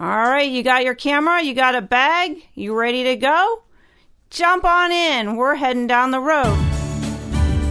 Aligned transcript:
All 0.00 0.06
right, 0.06 0.48
you 0.48 0.62
got 0.62 0.84
your 0.84 0.94
camera, 0.94 1.42
you 1.42 1.54
got 1.54 1.74
a 1.74 1.82
bag, 1.82 2.40
you 2.54 2.72
ready 2.72 3.02
to 3.02 3.16
go? 3.16 3.64
Jump 4.30 4.64
on 4.64 4.92
in, 4.92 5.34
we're 5.34 5.56
heading 5.56 5.88
down 5.88 6.12
the 6.12 6.20
road. 6.20 6.56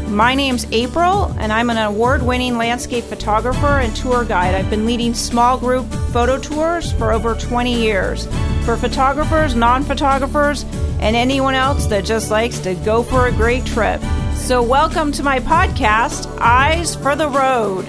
My 0.09 0.35
name's 0.35 0.65
April, 0.73 1.33
and 1.39 1.53
I'm 1.53 1.69
an 1.69 1.77
award 1.77 2.21
winning 2.21 2.57
landscape 2.57 3.05
photographer 3.05 3.79
and 3.79 3.95
tour 3.95 4.25
guide. 4.25 4.55
I've 4.55 4.69
been 4.69 4.85
leading 4.85 5.13
small 5.13 5.57
group 5.57 5.89
photo 6.11 6.37
tours 6.37 6.91
for 6.91 7.13
over 7.13 7.33
20 7.33 7.73
years 7.73 8.25
for 8.65 8.75
photographers, 8.75 9.55
non 9.55 9.85
photographers, 9.85 10.65
and 10.99 11.15
anyone 11.15 11.55
else 11.55 11.85
that 11.85 12.03
just 12.03 12.29
likes 12.29 12.59
to 12.59 12.75
go 12.75 13.03
for 13.03 13.27
a 13.27 13.31
great 13.31 13.65
trip. 13.65 14.01
So, 14.35 14.61
welcome 14.61 15.13
to 15.13 15.23
my 15.23 15.39
podcast, 15.39 16.27
Eyes 16.41 16.93
for 16.93 17.15
the 17.15 17.29
Road. 17.29 17.87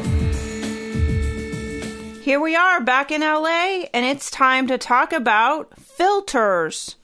Here 2.29 2.41
we 2.43 2.55
are 2.55 2.79
back 2.83 3.11
in 3.11 3.23
LA, 3.23 3.87
and 3.95 4.05
it's 4.05 4.31
time 4.31 4.67
to 4.67 4.77
talk 4.77 5.15
about 5.15 5.81
filters. 5.81 6.97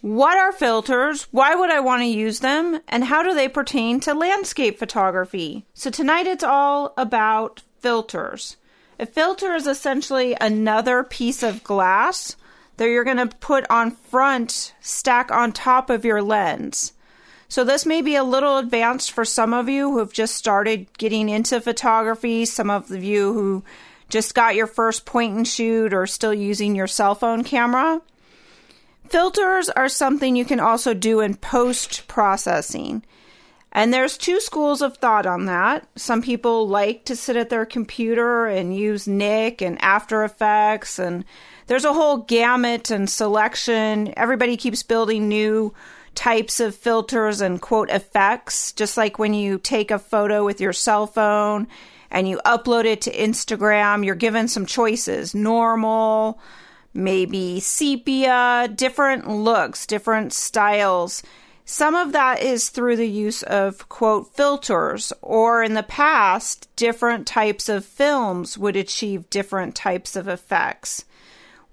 What 0.00 0.38
are 0.38 0.52
filters? 0.52 1.24
Why 1.32 1.56
would 1.56 1.72
I 1.72 1.80
want 1.80 2.02
to 2.02 2.06
use 2.06 2.38
them? 2.38 2.78
And 2.86 3.02
how 3.02 3.24
do 3.24 3.34
they 3.34 3.48
pertain 3.48 3.98
to 3.98 4.14
landscape 4.14 4.78
photography? 4.78 5.64
So, 5.74 5.90
tonight 5.90 6.28
it's 6.28 6.44
all 6.44 6.94
about 6.96 7.62
filters. 7.80 8.56
A 9.00 9.06
filter 9.06 9.56
is 9.56 9.66
essentially 9.66 10.36
another 10.40 11.02
piece 11.02 11.42
of 11.42 11.64
glass 11.64 12.36
that 12.76 12.86
you're 12.86 13.02
going 13.02 13.16
to 13.16 13.36
put 13.38 13.68
on 13.68 13.90
front, 13.90 14.72
stack 14.80 15.32
on 15.32 15.50
top 15.50 15.90
of 15.90 16.04
your 16.04 16.22
lens. 16.22 16.92
So, 17.48 17.64
this 17.64 17.84
may 17.84 18.02
be 18.02 18.14
a 18.14 18.22
little 18.22 18.58
advanced 18.58 19.10
for 19.10 19.24
some 19.24 19.52
of 19.52 19.68
you 19.68 19.90
who 19.90 19.98
have 19.98 20.12
just 20.12 20.36
started 20.36 20.86
getting 20.96 21.28
into 21.28 21.60
photography, 21.60 22.44
some 22.44 22.70
of 22.70 22.88
you 23.02 23.32
who 23.32 23.64
just 24.08 24.34
got 24.34 24.54
your 24.54 24.66
first 24.66 25.04
point 25.04 25.36
and 25.36 25.46
shoot 25.46 25.92
or 25.92 26.06
still 26.06 26.34
using 26.34 26.74
your 26.74 26.86
cell 26.86 27.14
phone 27.14 27.44
camera. 27.44 28.00
Filters 29.08 29.68
are 29.70 29.88
something 29.88 30.36
you 30.36 30.44
can 30.44 30.60
also 30.60 30.92
do 30.92 31.20
in 31.20 31.34
post 31.34 32.06
processing. 32.08 33.02
And 33.72 33.92
there's 33.92 34.16
two 34.16 34.40
schools 34.40 34.82
of 34.82 34.96
thought 34.96 35.26
on 35.26 35.44
that. 35.46 35.86
Some 35.96 36.22
people 36.22 36.68
like 36.68 37.04
to 37.04 37.16
sit 37.16 37.36
at 37.36 37.50
their 37.50 37.66
computer 37.66 38.46
and 38.46 38.74
use 38.74 39.06
Nik 39.06 39.60
and 39.60 39.80
After 39.82 40.24
Effects, 40.24 40.98
and 40.98 41.24
there's 41.66 41.84
a 41.84 41.92
whole 41.92 42.18
gamut 42.18 42.90
and 42.90 43.08
selection. 43.08 44.12
Everybody 44.16 44.56
keeps 44.56 44.82
building 44.82 45.28
new 45.28 45.74
types 46.14 46.60
of 46.60 46.74
filters 46.74 47.40
and 47.42 47.60
quote 47.60 47.90
effects, 47.90 48.72
just 48.72 48.96
like 48.96 49.18
when 49.18 49.34
you 49.34 49.58
take 49.58 49.90
a 49.90 49.98
photo 49.98 50.44
with 50.44 50.60
your 50.60 50.72
cell 50.72 51.06
phone 51.06 51.68
and 52.10 52.28
you 52.28 52.40
upload 52.44 52.84
it 52.84 53.00
to 53.02 53.12
Instagram, 53.12 54.04
you're 54.04 54.14
given 54.14 54.48
some 54.48 54.66
choices 54.66 55.34
normal, 55.34 56.40
maybe 56.94 57.60
sepia, 57.60 58.68
different 58.74 59.28
looks, 59.28 59.86
different 59.86 60.32
styles. 60.32 61.22
Some 61.64 61.94
of 61.94 62.12
that 62.12 62.42
is 62.42 62.70
through 62.70 62.96
the 62.96 63.08
use 63.08 63.42
of 63.42 63.90
quote 63.90 64.34
filters, 64.34 65.12
or 65.20 65.62
in 65.62 65.74
the 65.74 65.82
past, 65.82 66.74
different 66.76 67.26
types 67.26 67.68
of 67.68 67.84
films 67.84 68.56
would 68.56 68.74
achieve 68.74 69.28
different 69.28 69.74
types 69.74 70.16
of 70.16 70.28
effects. 70.28 71.04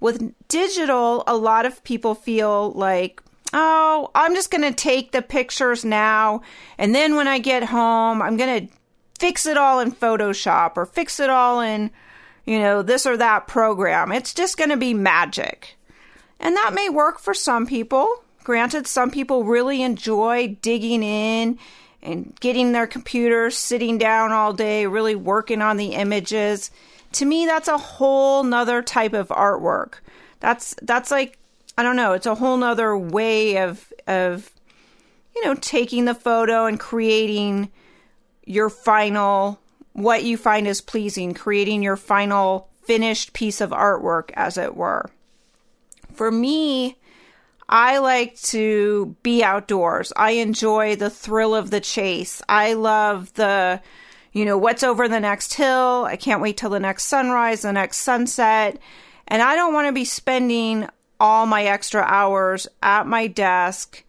With 0.01 0.33
digital, 0.49 1.23
a 1.25 1.37
lot 1.37 1.65
of 1.65 1.81
people 1.85 2.13
feel 2.13 2.71
like, 2.73 3.23
oh, 3.53 4.11
I'm 4.13 4.35
just 4.35 4.51
going 4.51 4.63
to 4.63 4.73
take 4.73 5.13
the 5.13 5.21
pictures 5.21 5.85
now, 5.85 6.41
and 6.77 6.93
then 6.93 7.15
when 7.15 7.29
I 7.29 7.39
get 7.39 7.63
home, 7.63 8.21
I'm 8.21 8.35
going 8.35 8.67
to 8.67 8.73
fix 9.25 9.47
it 9.47 9.57
all 9.57 9.79
in 9.79 9.91
Photoshop 9.91 10.73
or 10.77 10.85
fix 10.85 11.19
it 11.19 11.31
all 11.31 11.59
in, 11.59 11.89
you 12.45 12.59
know, 12.59 12.83
this 12.83 13.07
or 13.07 13.17
that 13.17 13.47
program. 13.47 14.11
It's 14.11 14.35
just 14.35 14.55
going 14.55 14.69
to 14.69 14.77
be 14.77 14.93
magic. 14.93 15.77
And 16.39 16.55
that 16.55 16.75
may 16.75 16.89
work 16.89 17.17
for 17.17 17.33
some 17.33 17.65
people. 17.65 18.07
Granted, 18.43 18.85
some 18.85 19.09
people 19.09 19.43
really 19.43 19.81
enjoy 19.81 20.55
digging 20.61 21.01
in 21.01 21.57
and 22.03 22.39
getting 22.39 22.71
their 22.71 22.85
computer, 22.85 23.49
sitting 23.49 23.97
down 23.97 24.31
all 24.31 24.53
day, 24.53 24.85
really 24.85 25.15
working 25.15 25.59
on 25.59 25.77
the 25.77 25.93
images. 25.93 26.69
To 27.13 27.25
me, 27.25 27.47
that's 27.47 27.67
a 27.67 27.79
whole 27.79 28.43
nother 28.43 28.83
type 28.83 29.13
of 29.13 29.29
artwork. 29.29 29.95
That's 30.39 30.75
that's 30.83 31.09
like 31.09 31.39
I 31.79 31.81
don't 31.81 31.95
know, 31.95 32.13
it's 32.13 32.27
a 32.27 32.35
whole 32.35 32.57
nother 32.57 32.95
way 32.95 33.57
of 33.57 33.91
of 34.05 34.51
you 35.35 35.43
know, 35.45 35.55
taking 35.55 36.05
the 36.05 36.13
photo 36.13 36.67
and 36.67 36.79
creating 36.79 37.71
your 38.45 38.69
final, 38.69 39.59
what 39.93 40.23
you 40.23 40.37
find 40.37 40.67
is 40.67 40.81
pleasing, 40.81 41.33
creating 41.33 41.83
your 41.83 41.97
final 41.97 42.69
finished 42.83 43.33
piece 43.33 43.61
of 43.61 43.71
artwork, 43.71 44.31
as 44.35 44.57
it 44.57 44.75
were. 44.75 45.09
For 46.13 46.31
me, 46.31 46.97
I 47.67 47.97
like 47.97 48.39
to 48.41 49.15
be 49.23 49.43
outdoors. 49.43 50.13
I 50.15 50.31
enjoy 50.31 50.95
the 50.95 51.09
thrill 51.09 51.55
of 51.55 51.71
the 51.71 51.81
chase. 51.81 52.41
I 52.47 52.73
love 52.73 53.33
the, 53.33 53.81
you 54.31 54.45
know, 54.45 54.57
what's 54.57 54.83
over 54.83 55.07
the 55.07 55.19
next 55.19 55.55
hill. 55.55 56.05
I 56.05 56.15
can't 56.15 56.41
wait 56.41 56.57
till 56.57 56.69
the 56.69 56.79
next 56.79 57.05
sunrise, 57.05 57.63
the 57.63 57.73
next 57.73 57.97
sunset. 57.97 58.77
And 59.27 59.41
I 59.41 59.55
don't 59.55 59.73
want 59.73 59.87
to 59.87 59.93
be 59.93 60.05
spending 60.05 60.87
all 61.19 61.45
my 61.45 61.63
extra 61.63 62.01
hours 62.03 62.67
at 62.83 63.07
my 63.07 63.25
desk, 63.27 64.03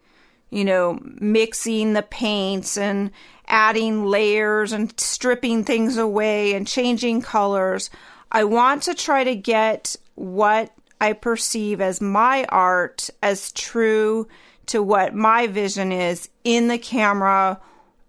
you 0.51 0.63
know, 0.63 0.99
mixing 1.01 1.93
the 1.93 2.03
paints 2.03 2.77
and 2.77 3.11
adding 3.47 4.05
layers 4.05 4.71
and 4.71 4.97
stripping 4.99 5.63
things 5.63 5.97
away 5.97 6.53
and 6.53 6.67
changing 6.67 7.21
colors. 7.21 7.89
I 8.31 8.43
want 8.43 8.83
to 8.83 8.93
try 8.93 9.23
to 9.23 9.35
get 9.35 9.95
what 10.15 10.71
I 10.99 11.13
perceive 11.13 11.79
as 11.79 12.01
my 12.01 12.45
art 12.49 13.09
as 13.21 13.51
true 13.51 14.27
to 14.67 14.83
what 14.83 15.15
my 15.15 15.47
vision 15.47 15.91
is 15.91 16.29
in 16.43 16.67
the 16.67 16.77
camera 16.77 17.59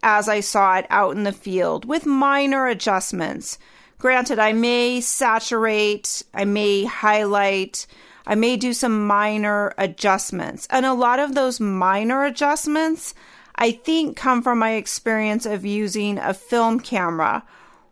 as 0.03 0.29
I 0.29 0.41
saw 0.41 0.77
it 0.77 0.87
out 0.91 1.17
in 1.17 1.25
the 1.25 1.33
field 1.33 1.85
with 1.85 2.07
minor 2.07 2.67
adjustments. 2.67 3.59
Granted, 3.99 4.39
I 4.39 4.53
may 4.53 5.01
saturate, 5.01 6.23
I 6.33 6.45
may 6.45 6.85
highlight, 6.85 7.87
I 8.27 8.35
may 8.35 8.57
do 8.57 8.73
some 8.73 9.07
minor 9.07 9.75
adjustments. 9.77 10.69
And 10.71 10.87
a 10.87 10.95
lot 10.95 11.19
of 11.19 11.35
those 11.35 11.59
minor 11.59 12.25
adjustments 12.25 13.15
I 13.59 13.73
think 13.73 14.17
come 14.17 14.41
from 14.41 14.61
my 14.61 14.75
experience 14.75 15.45
of 15.45 15.67
using 15.67 16.17
a 16.19 16.33
film 16.33 16.79
camera 16.79 17.43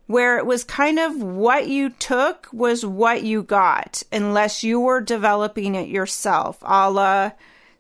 where 0.07 0.39
it 0.39 0.47
was 0.47 0.63
kind 0.63 1.01
of 1.01 1.21
what 1.21 1.67
you 1.67 1.91
took 1.91 2.49
was 2.53 2.87
what 2.87 3.25
you 3.25 3.43
got, 3.43 4.05
unless 4.13 4.63
you 4.63 4.79
were 4.79 5.01
developing 5.01 5.75
it 5.75 5.89
yourself, 5.89 6.59
a 6.63 6.89
la, 6.89 7.33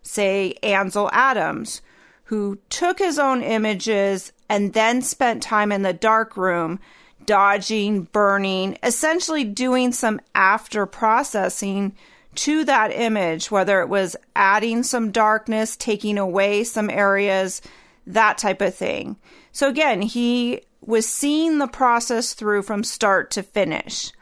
say, 0.02 0.54
Ansel 0.64 1.08
Adams, 1.12 1.80
who 2.24 2.58
took 2.68 2.98
his 2.98 3.20
own 3.20 3.42
images 3.42 4.32
and 4.48 4.72
then 4.72 5.00
spent 5.00 5.40
time 5.40 5.70
in 5.70 5.82
the 5.82 5.92
dark 5.92 6.36
room 6.36 6.80
dodging, 7.24 8.02
burning, 8.02 8.76
essentially 8.82 9.44
doing 9.44 9.92
some 9.92 10.20
after 10.34 10.86
processing 10.86 11.94
to 12.36 12.64
that 12.64 12.92
image, 12.92 13.50
whether 13.50 13.80
it 13.80 13.88
was 13.88 14.16
adding 14.34 14.82
some 14.82 15.10
darkness, 15.10 15.76
taking 15.76 16.18
away 16.18 16.64
some 16.64 16.90
areas, 16.90 17.62
that 18.06 18.38
type 18.38 18.60
of 18.60 18.74
thing. 18.74 19.16
So 19.52 19.68
again, 19.68 20.02
he 20.02 20.62
was 20.80 21.08
seeing 21.08 21.58
the 21.58 21.66
process 21.66 22.34
through 22.34 22.62
from 22.62 22.84
start 22.84 23.30
to 23.32 23.42
finish. 23.42 24.12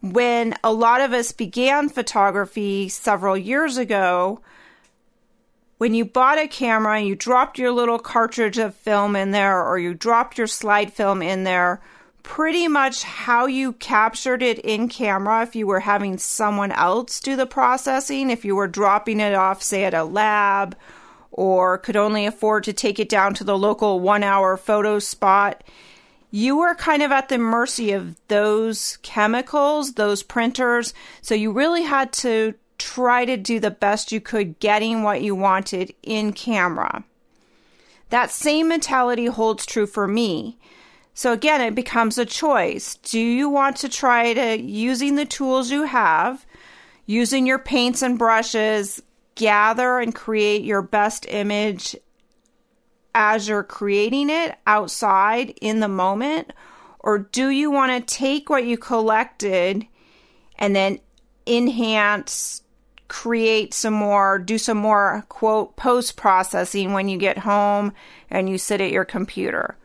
When 0.00 0.54
a 0.64 0.72
lot 0.72 1.00
of 1.00 1.12
us 1.12 1.30
began 1.30 1.88
photography 1.88 2.88
several 2.88 3.36
years 3.36 3.76
ago, 3.76 4.40
when 5.78 5.94
you 5.94 6.04
bought 6.04 6.38
a 6.38 6.48
camera 6.48 6.98
and 6.98 7.06
you 7.06 7.14
dropped 7.14 7.58
your 7.58 7.70
little 7.70 7.98
cartridge 7.98 8.58
of 8.58 8.74
film 8.74 9.14
in 9.14 9.30
there 9.30 9.64
or 9.64 9.78
you 9.78 9.94
dropped 9.94 10.38
your 10.38 10.46
slide 10.46 10.92
film 10.92 11.22
in 11.22 11.44
there, 11.44 11.80
pretty 12.22 12.68
much 12.68 13.02
how 13.02 13.46
you 13.46 13.72
captured 13.74 14.42
it 14.42 14.58
in 14.60 14.88
camera 14.88 15.42
if 15.42 15.56
you 15.56 15.66
were 15.66 15.80
having 15.80 16.18
someone 16.18 16.72
else 16.72 17.20
do 17.20 17.36
the 17.36 17.46
processing, 17.46 18.30
if 18.30 18.44
you 18.44 18.54
were 18.54 18.68
dropping 18.68 19.20
it 19.20 19.34
off, 19.34 19.62
say, 19.62 19.84
at 19.84 19.94
a 19.94 20.04
lab, 20.04 20.76
or 21.30 21.78
could 21.78 21.96
only 21.96 22.26
afford 22.26 22.64
to 22.64 22.72
take 22.72 22.98
it 22.98 23.08
down 23.08 23.34
to 23.34 23.44
the 23.44 23.58
local 23.58 24.00
one 24.00 24.22
hour 24.22 24.56
photo 24.56 24.98
spot. 24.98 25.64
You 26.30 26.56
were 26.56 26.74
kind 26.74 27.02
of 27.02 27.12
at 27.12 27.28
the 27.28 27.38
mercy 27.38 27.92
of 27.92 28.16
those 28.28 28.98
chemicals, 29.02 29.94
those 29.94 30.22
printers. 30.22 30.94
So 31.20 31.34
you 31.34 31.52
really 31.52 31.82
had 31.82 32.12
to 32.14 32.54
try 32.78 33.24
to 33.24 33.36
do 33.36 33.60
the 33.60 33.70
best 33.70 34.12
you 34.12 34.20
could 34.20 34.58
getting 34.58 35.02
what 35.02 35.22
you 35.22 35.34
wanted 35.34 35.94
in 36.02 36.32
camera. 36.32 37.04
That 38.10 38.30
same 38.30 38.68
mentality 38.68 39.26
holds 39.26 39.64
true 39.64 39.86
for 39.86 40.06
me. 40.06 40.58
So 41.14 41.32
again, 41.32 41.60
it 41.60 41.74
becomes 41.74 42.16
a 42.18 42.24
choice. 42.24 42.96
Do 42.96 43.20
you 43.20 43.48
want 43.48 43.76
to 43.78 43.88
try 43.88 44.32
to 44.32 44.60
using 44.60 45.14
the 45.14 45.26
tools 45.26 45.70
you 45.70 45.84
have, 45.84 46.46
using 47.06 47.46
your 47.46 47.58
paints 47.58 48.02
and 48.02 48.18
brushes, 48.18 49.02
gather 49.34 49.98
and 49.98 50.14
create 50.14 50.62
your 50.62 50.82
best 50.82 51.26
image 51.28 51.96
as 53.14 53.46
you're 53.48 53.62
creating 53.62 54.30
it 54.30 54.56
outside 54.66 55.50
in 55.60 55.80
the 55.80 55.88
moment? 55.88 56.52
Or 57.00 57.18
do 57.18 57.48
you 57.48 57.70
want 57.70 57.92
to 57.92 58.14
take 58.14 58.48
what 58.48 58.64
you 58.64 58.78
collected 58.78 59.86
and 60.58 60.74
then 60.74 60.98
enhance, 61.46 62.62
create 63.08 63.74
some 63.74 63.94
more, 63.94 64.38
do 64.38 64.56
some 64.56 64.78
more 64.78 65.24
quote 65.28 65.76
post 65.76 66.16
processing 66.16 66.92
when 66.92 67.08
you 67.08 67.18
get 67.18 67.38
home 67.38 67.92
and 68.30 68.48
you 68.48 68.58
sit 68.58 68.80
at 68.80 68.90
your 68.90 69.04
computer. 69.04 69.76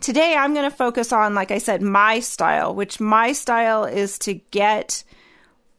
Today, 0.00 0.34
I'm 0.34 0.54
going 0.54 0.68
to 0.68 0.74
focus 0.74 1.12
on, 1.12 1.34
like 1.34 1.50
I 1.50 1.58
said, 1.58 1.82
my 1.82 2.20
style, 2.20 2.74
which 2.74 3.00
my 3.00 3.32
style 3.32 3.84
is 3.84 4.18
to 4.20 4.34
get 4.34 5.04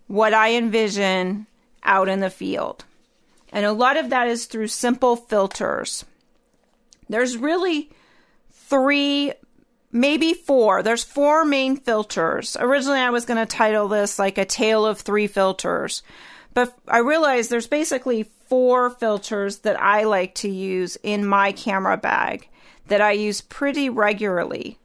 what 0.06 0.33
I 0.35 0.53
envision 0.53 1.47
out 1.83 2.07
in 2.07 2.19
the 2.19 2.29
field. 2.29 2.85
And 3.51 3.65
a 3.65 3.73
lot 3.73 3.97
of 3.97 4.12
that 4.12 4.27
is 4.27 4.45
through 4.45 4.68
simple 4.68 5.15
filters. 5.15 6.06
There's 7.09 7.35
really 7.35 7.89
three, 8.51 9.33
maybe 9.91 10.35
four. 10.35 10.83
There's 10.83 11.03
four 11.03 11.44
main 11.44 11.75
filters. 11.75 12.56
Originally, 12.59 13.00
I 13.00 13.09
was 13.09 13.25
going 13.25 13.39
to 13.39 13.51
title 13.51 13.88
this 13.88 14.19
like 14.19 14.38
a 14.38 14.45
tale 14.45 14.85
of 14.85 15.01
three 15.01 15.27
filters, 15.27 16.03
but 16.53 16.77
I 16.88 17.00
realized 17.00 17.50
there's 17.50 17.68
basically 17.68 18.29
four 18.47 18.91
filters 18.91 19.59
that 19.59 19.81
I 19.81 20.03
like 20.03 20.35
to 20.35 20.50
use 20.50 20.95
in 21.01 21.25
my 21.25 21.53
camera 21.53 21.97
bag 21.97 22.50
that 22.91 22.99
I 23.01 23.13
use 23.13 23.39
pretty 23.39 23.89
regularly. 23.89 24.77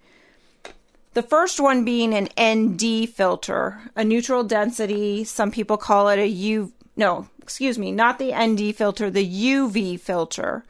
The 1.15 1.23
first 1.23 1.59
one 1.59 1.85
being 1.85 2.15
an 2.15 2.29
ND 2.39 3.09
filter, 3.09 3.81
a 3.97 4.05
neutral 4.05 4.45
density. 4.45 5.25
Some 5.25 5.51
people 5.51 5.77
call 5.77 6.09
it 6.09 6.19
a 6.21 6.27
U. 6.29 6.73
No, 6.97 7.29
excuse 7.43 7.79
me, 7.79 7.91
not 7.91 8.19
the 8.19 8.33
ND 8.33 8.77
filter, 8.77 9.11
the 9.11 9.27
UV 9.27 9.99
filter. 9.99 10.65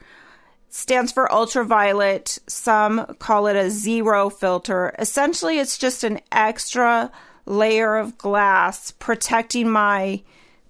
stands 0.69 1.11
for 1.11 1.31
ultraviolet. 1.31 2.39
Some 2.47 3.05
call 3.19 3.47
it 3.47 3.55
a 3.55 3.69
zero 3.69 4.29
filter. 4.29 4.93
Essentially, 4.99 5.59
it's 5.59 5.77
just 5.77 6.03
an 6.03 6.19
extra 6.31 7.11
layer 7.45 7.97
of 7.97 8.17
glass 8.17 8.91
protecting 8.91 9.69
my 9.69 10.21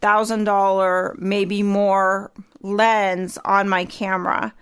thousand 0.02 0.44
dollar, 0.44 1.16
maybe 1.18 1.64
more 1.64 2.32
lens 2.62 3.38
on 3.46 3.68
my 3.70 3.86
camera. 3.86 4.54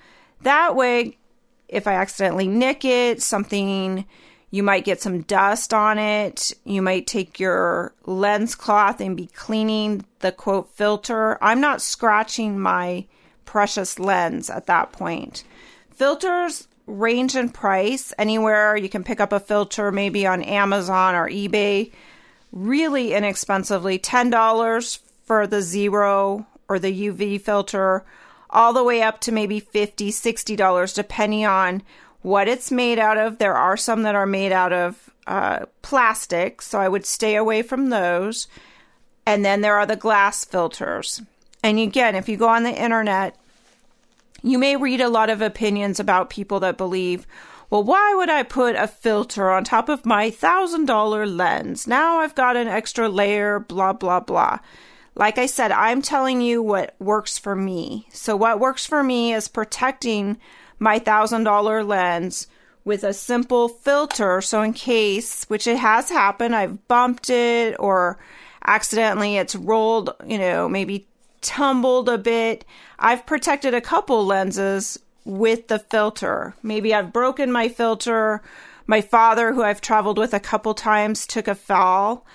That 0.42 0.76
way, 0.76 1.18
if 1.68 1.88
I 1.88 1.94
accidentally 1.94 2.48
nick 2.48 2.86
it, 2.86 3.22
something 3.22 4.06
you 4.52 4.64
might 4.64 4.86
get 4.86 5.02
some 5.02 5.22
dust 5.24 5.74
on 5.74 5.98
it. 5.98 6.54
You 6.64 6.82
might 6.82 7.08
take 7.08 7.40
your 7.40 7.94
lens 8.06 8.56
cloth 8.56 9.02
and 9.02 9.18
be 9.18 9.28
cleaning 9.28 10.06
the 10.20 10.32
quote 10.32 10.70
filter. 10.76 11.38
I'm 11.44 11.60
not 11.60 11.82
scratching 11.82 12.60
my 12.60 13.06
precious 13.44 14.00
lens 14.00 14.50
at 14.50 14.68
that 14.68 14.92
point. 14.92 15.44
Filters 15.92 16.68
range 16.88 17.36
in 17.36 17.50
price 17.50 18.14
anywhere. 18.18 18.78
You 18.78 18.90
can 18.90 19.04
pick 19.04 19.20
up 19.20 19.34
a 19.34 19.40
filter 19.40 19.92
maybe 19.92 20.26
on 20.26 20.42
Amazon 20.44 21.16
or 21.16 21.30
eBay 21.30 21.92
really 22.52 23.14
inexpensively 23.14 24.00
$10 24.00 25.00
for 25.26 25.46
the 25.46 25.62
zero 25.62 26.48
or 26.70 26.80
the 26.80 27.10
UV 27.10 27.42
filter 27.42 28.06
all 28.50 28.74
the 28.74 28.84
way 28.84 29.02
up 29.02 29.20
to 29.22 29.32
maybe 29.32 29.60
$50, 29.60 30.10
$60, 30.10 30.94
depending 30.96 31.46
on 31.46 31.82
what 32.22 32.48
it's 32.48 32.72
made 32.72 33.00
out 33.00 33.18
of. 33.18 33.38
There 33.38 33.56
are 33.56 33.78
some 33.78 34.04
that 34.04 34.16
are 34.16 34.26
made 34.26 34.52
out 34.52 34.74
of 34.74 35.10
uh, 35.28 35.66
plastic, 35.82 36.62
so 36.62 36.80
I 36.80 36.90
would 36.90 37.06
stay 37.06 37.36
away 37.36 37.62
from 37.62 37.90
those. 37.90 38.48
And 39.26 39.44
then 39.44 39.62
there 39.62 39.76
are 39.76 39.86
the 39.86 39.96
glass 39.96 40.46
filters. 40.46 41.22
And 41.64 41.80
again, 41.80 42.16
if 42.16 42.30
you 42.30 42.38
go 42.38 42.48
on 42.48 42.64
the 42.64 42.82
internet, 42.82 43.36
you 44.44 44.60
may 44.60 44.76
read 44.76 45.02
a 45.02 45.10
lot 45.10 45.32
of 45.32 45.42
opinions 45.42 46.00
about 46.00 46.30
people 46.30 46.60
that 46.60 46.78
believe, 46.78 47.26
well, 47.72 47.84
why 47.84 48.14
would 48.16 48.30
I 48.30 48.44
put 48.44 48.76
a 48.76 48.88
filter 48.88 49.50
on 49.50 49.64
top 49.64 49.90
of 49.90 50.06
my 50.06 50.30
$1,000 50.30 51.36
lens? 51.36 51.88
Now 51.88 52.20
I've 52.20 52.36
got 52.36 52.56
an 52.56 52.68
extra 52.68 53.10
layer, 53.10 53.60
blah, 53.60 53.94
blah, 53.94 54.20
blah. 54.20 54.60
Like 55.16 55.38
I 55.38 55.46
said, 55.46 55.72
I'm 55.72 56.02
telling 56.02 56.42
you 56.42 56.62
what 56.62 56.96
works 57.00 57.38
for 57.38 57.56
me. 57.56 58.08
So, 58.12 58.36
what 58.36 58.60
works 58.60 58.86
for 58.86 59.02
me 59.02 59.34
is 59.34 59.48
protecting 59.48 60.38
my 60.78 61.00
$1,000 61.00 61.88
lens 61.88 62.48
with 62.84 63.04
a 63.04 63.14
simple 63.14 63.70
filter. 63.70 64.42
So, 64.42 64.62
in 64.62 64.74
case, 64.74 65.46
which 65.46 65.68
it 65.68 65.78
has 65.78 66.10
happened, 66.10 66.54
I've 66.54 66.86
bumped 66.90 67.30
it 67.30 67.76
or 67.80 68.20
accidentally 68.66 69.38
it's 69.38 69.56
rolled, 69.56 70.14
you 70.26 70.38
know, 70.38 70.68
maybe 70.68 71.08
tumbled 71.42 72.10
a 72.10 72.18
bit. 72.18 72.66
I've 73.00 73.26
protected 73.26 73.74
a 73.74 73.82
couple 73.82 74.26
lenses 74.26 75.00
with 75.24 75.70
the 75.70 75.80
filter. 75.80 76.56
Maybe 76.62 76.94
I've 76.94 77.14
broken 77.14 77.52
my 77.52 77.70
filter. 77.70 78.42
My 78.86 79.02
father, 79.02 79.54
who 79.54 79.64
I've 79.64 79.82
traveled 79.82 80.18
with 80.18 80.34
a 80.34 80.40
couple 80.40 80.74
times, 80.74 81.26
took 81.26 81.48
a 81.48 81.56
fall 81.56 82.26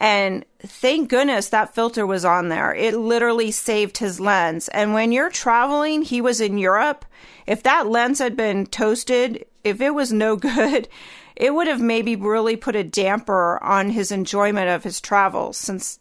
and 0.00 0.46
thank 0.60 1.10
goodness 1.10 1.50
that 1.50 1.74
filter 1.74 2.06
was 2.06 2.24
on 2.24 2.48
there. 2.48 2.74
It 2.74 2.96
literally 2.96 3.50
saved 3.50 3.98
his 3.98 4.18
lens. 4.18 4.68
And 4.68 4.94
when 4.94 5.12
you're 5.12 5.30
traveling, 5.30 6.00
he 6.00 6.22
was 6.22 6.40
in 6.40 6.56
Europe. 6.56 7.04
If 7.46 7.62
that 7.64 7.86
lens 7.86 8.18
had 8.18 8.34
been 8.34 8.64
toasted, 8.64 9.44
if 9.62 9.82
it 9.82 9.94
was 9.94 10.10
no 10.10 10.36
good, 10.36 10.88
it 11.36 11.54
would 11.54 11.66
have 11.66 11.82
maybe 11.82 12.16
really 12.16 12.56
put 12.56 12.76
a 12.76 12.82
damper 12.82 13.62
on 13.62 13.90
his 13.90 14.10
enjoyment 14.10 14.70
of 14.70 14.84
his 14.84 15.02
travels 15.02 15.58
since 15.58 15.98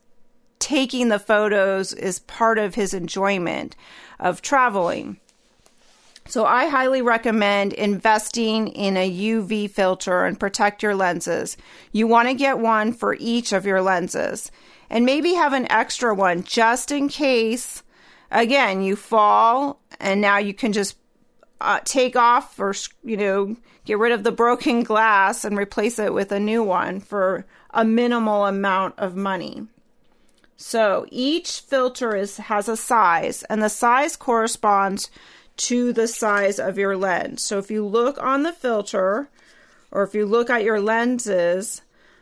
taking 0.59 1.09
the 1.09 1.19
photos 1.19 1.91
is 1.91 2.19
part 2.19 2.57
of 2.57 2.75
his 2.75 2.93
enjoyment 2.93 3.75
of 4.17 4.41
traveling. 4.41 5.19
So 6.29 6.45
I 6.45 6.67
highly 6.67 7.01
recommend 7.01 7.73
investing 7.73 8.67
in 8.67 8.95
a 8.97 9.11
UV 9.11 9.71
filter 9.71 10.25
and 10.25 10.39
protect 10.39 10.83
your 10.83 10.93
lenses. 10.93 11.57
You 11.91 12.05
want 12.05 12.27
to 12.27 12.35
get 12.35 12.59
one 12.59 12.93
for 12.93 13.17
each 13.19 13.51
of 13.51 13.65
your 13.65 13.81
lenses 13.81 14.51
and 14.91 15.07
maybe 15.07 15.33
have 15.33 15.53
an 15.53 15.69
extra 15.71 16.13
one 16.13 16.43
just 16.43 16.91
in 16.91 17.09
case 17.09 17.81
again 18.29 18.83
you 18.83 18.95
fall 18.95 19.81
and 19.99 20.21
now 20.21 20.37
you 20.37 20.53
can 20.53 20.71
just 20.71 20.97
uh, 21.61 21.79
take 21.83 22.15
off 22.15 22.59
or 22.59 22.75
you 23.03 23.17
know 23.17 23.55
get 23.85 23.97
rid 23.97 24.11
of 24.11 24.23
the 24.23 24.31
broken 24.31 24.83
glass 24.91 25.43
and 25.43 25.57
replace 25.57 25.97
it 25.97 26.13
with 26.13 26.31
a 26.31 26.39
new 26.39 26.61
one 26.61 26.99
for 26.99 27.43
a 27.71 27.83
minimal 27.83 28.45
amount 28.45 28.93
of 28.99 29.15
money. 29.15 29.65
So 30.57 31.07
each 31.09 31.61
filter 31.61 32.15
is 32.15 32.37
has 32.37 32.69
a 32.69 32.77
size 32.77 33.41
and 33.49 33.63
the 33.63 33.69
size 33.69 34.15
corresponds 34.15 35.09
to 35.59 35.91
the 35.91 36.07
size 36.07 36.59
of 36.59 36.77
your 36.77 36.95
lens. 36.95 37.43
So 37.43 37.57
if 37.57 37.69
you 37.69 37.85
look 37.85 38.21
on 38.21 38.43
the 38.43 38.53
filter 38.53 39.29
or 39.91 40.03
if 40.03 40.15
you 40.15 40.25
look 40.25 40.49
at 40.49 40.63
your 40.63 40.79
lenses, 40.79 41.81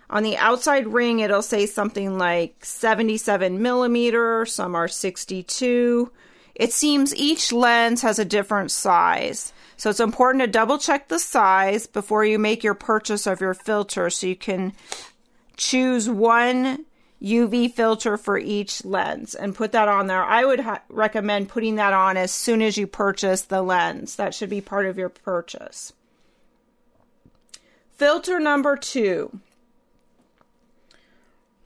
on 0.10 0.24
the 0.24 0.38
outside 0.38 0.88
ring, 0.88 1.20
it'll 1.20 1.42
say 1.42 1.66
something 1.66 2.18
like 2.18 2.64
77 2.64 3.62
millimeter, 3.62 4.46
some 4.46 4.74
are 4.74 4.88
62. 4.88 6.12
It 6.56 6.74
seems 6.74 7.16
each 7.16 7.52
lens 7.52 8.02
has 8.02 8.18
a 8.18 8.26
different 8.26 8.72
size. 8.72 9.54
So 9.76 9.92
it's 9.92 10.00
important 10.00 10.42
to 10.42 10.48
double 10.48 10.80
check 10.80 11.08
the 11.08 11.20
size 11.20 11.86
before 11.86 12.26
you 12.26 12.40
make 12.40 12.64
your 12.64 12.74
purchase 12.74 13.28
of 13.28 13.42
your 13.42 13.54
filter 13.54 14.10
so 14.10 14.28
you 14.28 14.36
can 14.36 14.74
choose 15.58 16.10
one 16.10 16.86
UV 17.22 17.74
filter 17.74 18.18
for 18.18 18.38
each 18.38 18.86
lens 18.86 19.34
and 19.34 19.56
put 19.56 19.72
that 19.72 19.88
on 19.88 20.08
there. 20.08 20.24
I 20.24 20.46
would 20.46 20.60
ha- 20.60 20.82
recommend 20.90 21.50
putting 21.50 21.76
that 21.76 21.94
on 21.94 22.16
as 22.18 22.32
soon 22.32 22.62
as 22.62 22.78
you 22.78 22.86
purchase 22.86 23.42
the 23.42 23.62
lens. 23.62 24.16
That 24.16 24.34
should 24.34 24.50
be 24.50 24.62
part 24.62 24.86
of 24.86 24.98
your 24.98 25.10
purchase. 25.10 25.94
Filter 27.92 28.40
number 28.40 28.78
two. 28.78 29.40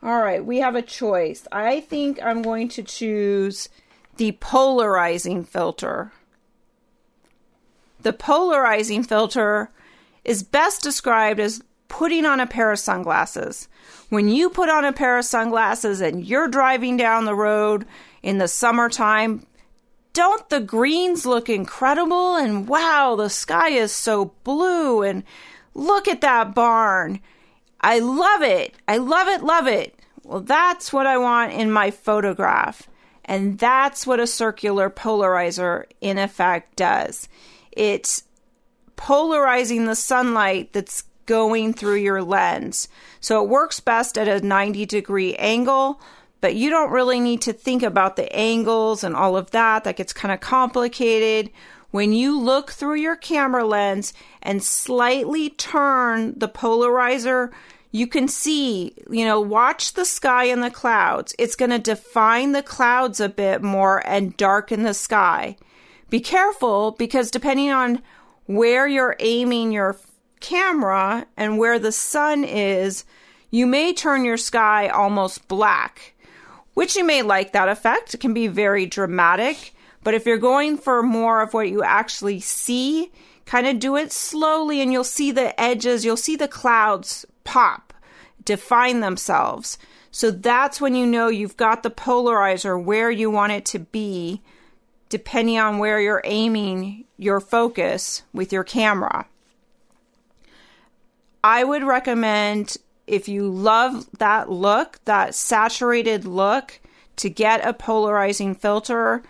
All 0.04 0.22
right, 0.22 0.44
we 0.44 0.60
have 0.60 0.76
a 0.76 0.82
choice. 0.82 1.46
I 1.52 1.82
think 1.82 2.20
I'm 2.24 2.42
going 2.42 2.70
to 2.70 2.84
choose 2.84 3.70
the 4.18 4.32
polarizing 4.34 5.44
filter. 5.44 6.12
The 8.02 8.14
polarizing 8.14 9.04
filter 9.04 9.70
is 10.24 10.42
best 10.42 10.82
described 10.82 11.40
as 11.40 11.62
putting 11.92 12.26
on 12.26 12.40
a 12.40 12.48
pair 12.48 12.72
of 12.72 12.80
sunglasses. 12.80 13.68
When 14.08 14.30
you 14.30 14.50
put 14.50 14.70
on 14.70 14.86
a 14.86 14.94
pair 14.94 15.18
of 15.18 15.26
sunglasses 15.26 16.00
and 16.00 16.26
you're 16.26 16.48
driving 16.48 16.96
down 16.96 17.26
the 17.26 17.36
road 17.36 17.86
in 18.24 18.38
the 18.38 18.48
summertime, 18.48 19.46
don't 20.14 20.50
the 20.50 20.62
greens 20.62 21.26
look 21.26 21.50
incredible? 21.50 22.38
And 22.38 22.66
wow, 22.66 23.18
the 23.18 23.30
sky 23.30 23.72
is 23.72 23.92
so 23.92 24.34
blue. 24.46 25.04
And 25.04 25.26
look 25.74 26.08
at 26.08 26.22
that 26.22 26.56
barn. 26.56 27.20
I 27.82 28.00
love 28.00 28.42
it. 28.42 28.74
I 28.88 28.96
love 28.96 29.28
it, 29.28 29.44
love 29.44 29.68
it. 29.68 30.00
Well, 30.24 30.40
that's 30.40 30.94
what 30.94 31.06
I 31.06 31.18
want 31.18 31.52
in 31.52 31.74
my 31.74 31.92
photograph. 31.92 32.88
And 33.26 33.60
that's 33.60 34.08
what 34.08 34.22
a 34.22 34.28
circular 34.28 34.90
polarizer, 34.90 35.84
in 36.00 36.18
effect, 36.18 36.78
does. 36.78 37.28
It's 37.74 38.24
polarizing 38.96 39.86
the 39.86 39.96
sunlight 39.96 40.72
that's 40.72 41.04
going 41.26 41.74
through 41.74 41.96
your 41.96 42.24
lens. 42.24 42.88
So 43.20 43.44
it 43.44 43.50
works 43.50 43.80
best 43.80 44.18
at 44.18 44.28
a 44.28 44.46
90 44.46 44.86
degree 44.86 45.36
angle, 45.36 46.02
but 46.42 46.56
you 46.56 46.70
don't 46.70 46.92
really 46.92 47.20
need 47.20 47.42
to 47.42 47.54
think 47.54 47.84
about 47.84 48.16
the 48.16 48.34
angles 48.36 49.04
and 49.04 49.16
all 49.16 49.38
of 49.38 49.52
that. 49.52 49.84
That 49.84 49.98
gets 49.98 50.14
kind 50.14 50.34
of 50.34 50.40
complicated. 50.40 51.52
When 51.92 52.14
you 52.14 52.40
look 52.40 52.72
through 52.72 52.96
your 52.96 53.16
camera 53.16 53.66
lens 53.66 54.14
and 54.42 54.64
slightly 54.64 55.50
turn 55.50 56.38
the 56.38 56.48
polarizer, 56.50 57.52
you 57.92 58.08
can 58.08 58.30
see, 58.30 58.94
you 59.10 59.26
know, 59.26 59.42
watch 59.42 59.94
the 59.94 60.06
sky 60.06 60.46
and 60.46 60.64
the 60.64 60.72
clouds. 60.72 61.36
It's 61.38 61.58
going 61.58 61.72
to 61.72 61.80
define 61.80 62.54
the 62.54 62.64
clouds 62.64 63.20
a 63.20 63.28
bit 63.28 63.62
more 63.62 64.06
and 64.08 64.38
darken 64.38 64.84
the 64.84 64.94
sky. 64.94 65.58
Be 66.10 66.22
careful 66.22 66.92
because 66.92 67.30
depending 67.32 67.72
on 67.72 68.02
where 68.46 68.88
you're 68.88 69.18
aiming 69.20 69.74
your 69.74 69.94
camera 70.42 71.26
and 71.38 71.58
where 71.58 71.80
the 71.80 71.92
sun 71.92 72.44
is, 72.44 73.06
you 73.50 73.66
may 73.66 73.94
turn 73.94 74.26
your 74.26 74.38
sky 74.38 74.90
almost 74.90 75.48
black, 75.48 76.16
which 76.74 76.96
you 76.96 77.06
may 77.06 77.22
like 77.22 77.54
that 77.54 77.70
effect. 77.70 78.14
It 78.14 78.20
can 78.20 78.34
be 78.34 78.48
very 78.48 78.86
dramatic. 78.86 79.74
But 80.04 80.14
if 80.14 80.26
you're 80.26 80.38
going 80.38 80.78
for 80.78 81.04
more 81.04 81.42
of 81.42 81.54
what 81.54 81.70
you 81.70 81.84
actually 81.84 82.40
see, 82.40 83.12
kind 83.46 83.68
of 83.68 83.80
do 83.80 83.96
it 83.96 84.12
slowly 84.12 84.82
and 84.82 84.92
you'll 84.92 85.04
see 85.04 85.32
the 85.32 85.60
edges, 85.60 86.04
you'll 86.04 86.18
see 86.18 86.36
the 86.36 86.48
clouds 86.48 87.26
pop, 87.44 87.94
define 88.44 89.02
themselves. 89.02 89.78
So 90.10 90.32
that's 90.32 90.82
when 90.82 90.96
you 90.96 91.06
know 91.06 91.28
you've 91.28 91.58
got 91.58 91.84
the 91.84 91.92
polarizer 91.92 92.82
where 92.82 93.12
you 93.12 93.30
want 93.30 93.54
it 93.54 93.66
to 93.66 93.80
be, 93.80 94.42
depending 95.10 95.58
on 95.58 95.78
where 95.78 96.02
you're 96.02 96.22
aiming 96.26 97.06
your 97.18 97.40
focus 97.40 98.24
with 98.34 98.52
your 98.52 98.64
camera. 98.64 99.28
I 101.44 101.64
would 101.64 101.84
recommend 101.84 102.78
if 103.08 103.28
you 103.28 103.50
love 103.50 104.08
that 104.20 104.50
look, 104.50 105.00
that 105.06 105.36
saturated 105.36 106.26
look, 106.26 106.80
to 107.18 107.30
get 107.30 107.66
a 107.66 107.74
polarizing 107.74 108.56
filter 108.56 109.22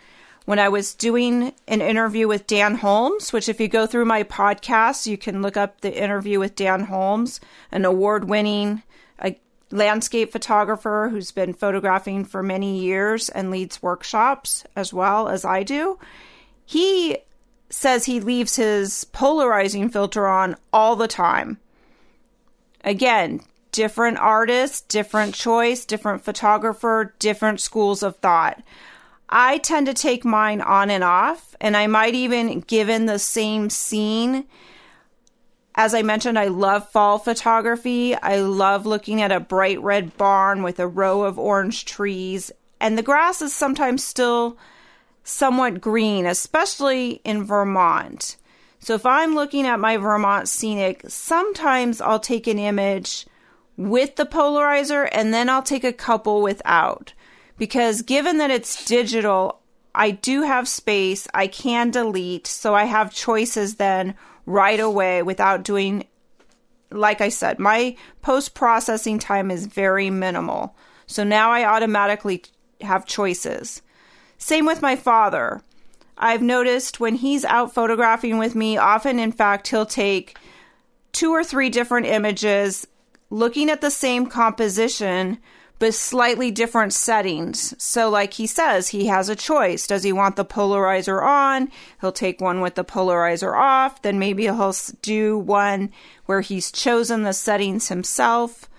when 0.45 0.59
I 0.59 0.69
was 0.69 0.93
doing 0.93 1.53
an 1.67 1.81
interview 1.81 2.27
with 2.27 2.47
Dan 2.47 2.75
Holmes, 2.75 3.31
which, 3.31 3.47
if 3.47 3.59
you 3.59 3.67
go 3.67 3.85
through 3.85 4.05
my 4.05 4.23
podcast, 4.23 5.05
you 5.07 5.17
can 5.17 5.41
look 5.41 5.55
up 5.55 5.81
the 5.81 5.95
interview 5.95 6.39
with 6.39 6.55
Dan 6.55 6.85
Holmes, 6.85 7.39
an 7.71 7.85
award 7.85 8.25
winning 8.25 8.83
uh, 9.19 9.31
landscape 9.71 10.31
photographer 10.31 11.09
who's 11.11 11.31
been 11.31 11.53
photographing 11.53 12.25
for 12.25 12.43
many 12.43 12.79
years 12.79 13.29
and 13.29 13.51
leads 13.51 13.81
workshops 13.81 14.63
as 14.75 14.93
well 14.93 15.27
as 15.27 15.45
I 15.45 15.63
do. 15.63 15.99
He 16.65 17.17
says 17.69 18.05
he 18.05 18.19
leaves 18.19 18.57
his 18.57 19.05
polarizing 19.05 19.89
filter 19.89 20.27
on 20.27 20.55
all 20.73 20.95
the 20.95 21.07
time. 21.07 21.59
Again, 22.83 23.41
different 23.71 24.17
artists, 24.17 24.81
different 24.81 25.35
choice, 25.35 25.85
different 25.85 26.23
photographer, 26.23 27.13
different 27.19 27.61
schools 27.61 28.03
of 28.03 28.17
thought. 28.17 28.61
I 29.29 29.59
tend 29.59 29.87
to 29.87 29.93
take 29.93 30.25
mine 30.25 30.61
on 30.61 30.89
and 30.89 31.03
off, 31.03 31.55
and 31.61 31.77
I 31.77 31.87
might 31.87 32.15
even, 32.15 32.59
given 32.61 33.05
the 33.05 33.19
same 33.19 33.69
scene, 33.69 34.45
as 35.75 35.93
I 35.93 36.01
mentioned, 36.01 36.37
I 36.37 36.47
love 36.47 36.89
fall 36.89 37.17
photography. 37.17 38.15
I 38.15 38.37
love 38.37 38.85
looking 38.85 39.21
at 39.21 39.31
a 39.31 39.39
bright 39.39 39.81
red 39.81 40.17
barn 40.17 40.63
with 40.63 40.79
a 40.79 40.87
row 40.87 41.23
of 41.23 41.39
orange 41.39 41.85
trees, 41.85 42.51
and 42.79 42.97
the 42.97 43.03
grass 43.03 43.41
is 43.41 43.53
sometimes 43.53 44.03
still 44.03 44.57
somewhat 45.23 45.79
green, 45.79 46.25
especially 46.25 47.21
in 47.23 47.43
Vermont. 47.43 48.35
So 48.81 48.95
if 48.95 49.05
I'm 49.05 49.35
looking 49.35 49.67
at 49.67 49.79
my 49.79 49.97
Vermont 49.97 50.49
scenic, 50.49 51.03
sometimes 51.07 52.01
I'll 52.01 52.19
take 52.19 52.47
an 52.47 52.57
image 52.57 53.27
with 53.77 54.15
the 54.15 54.25
polarizer 54.25 55.07
and 55.11 55.33
then 55.33 55.49
I'll 55.49 55.61
take 55.63 55.83
a 55.83 55.93
couple 55.93 56.41
without 56.41 57.13
because 57.57 58.01
given 58.01 58.39
that 58.39 58.49
it's 58.49 58.85
digital, 58.85 59.61
I 59.93 60.11
do 60.11 60.41
have 60.41 60.67
space. 60.67 61.27
I 61.33 61.45
can 61.45 61.91
delete. 61.91 62.47
So 62.47 62.73
I 62.73 62.85
have 62.85 63.13
choices 63.13 63.75
then 63.75 64.15
right 64.47 64.79
away 64.79 65.21
without 65.21 65.63
doing, 65.63 66.07
like 66.89 67.21
I 67.21 67.29
said, 67.29 67.59
my 67.59 67.95
post 68.23 68.55
processing 68.55 69.19
time 69.19 69.51
is 69.51 69.67
very 69.67 70.09
minimal. 70.09 70.75
So 71.05 71.23
now 71.23 71.51
I 71.51 71.65
automatically 71.65 72.43
have 72.81 73.05
choices. 73.05 73.83
Same 74.39 74.65
with 74.65 74.81
my 74.81 74.95
father. 74.95 75.61
I've 76.17 76.41
noticed 76.41 76.99
when 76.99 77.15
he's 77.15 77.45
out 77.45 77.73
photographing 77.73 78.37
with 78.37 78.55
me, 78.55 78.77
often, 78.77 79.19
in 79.19 79.31
fact, 79.31 79.67
he'll 79.67 79.85
take 79.85 80.37
two 81.11 81.31
or 81.31 81.43
three 81.43 81.69
different 81.69 82.07
images 82.07 82.87
looking 83.29 83.69
at 83.69 83.81
the 83.81 83.91
same 83.91 84.27
composition 84.27 85.39
but 85.81 85.95
slightly 85.95 86.51
different 86.51 86.93
settings. 86.93 87.73
So, 87.81 88.07
like 88.07 88.33
he 88.33 88.45
says, 88.45 88.89
he 88.89 89.07
has 89.07 89.29
a 89.29 89.35
choice. 89.35 89.87
Does 89.87 90.03
he 90.03 90.13
want 90.13 90.35
the 90.35 90.45
polarizer 90.45 91.23
on? 91.23 91.71
He'll 91.99 92.11
take 92.11 92.39
one 92.39 92.61
with 92.61 92.75
the 92.75 92.85
polarizer 92.85 93.57
off. 93.57 93.99
Then 94.03 94.19
maybe 94.19 94.43
he'll 94.43 94.75
do 95.01 95.39
one 95.39 95.91
where 96.27 96.41
he's 96.41 96.71
chosen 96.71 97.23
the 97.23 97.33
settings 97.33 97.87
himself. 97.87 98.69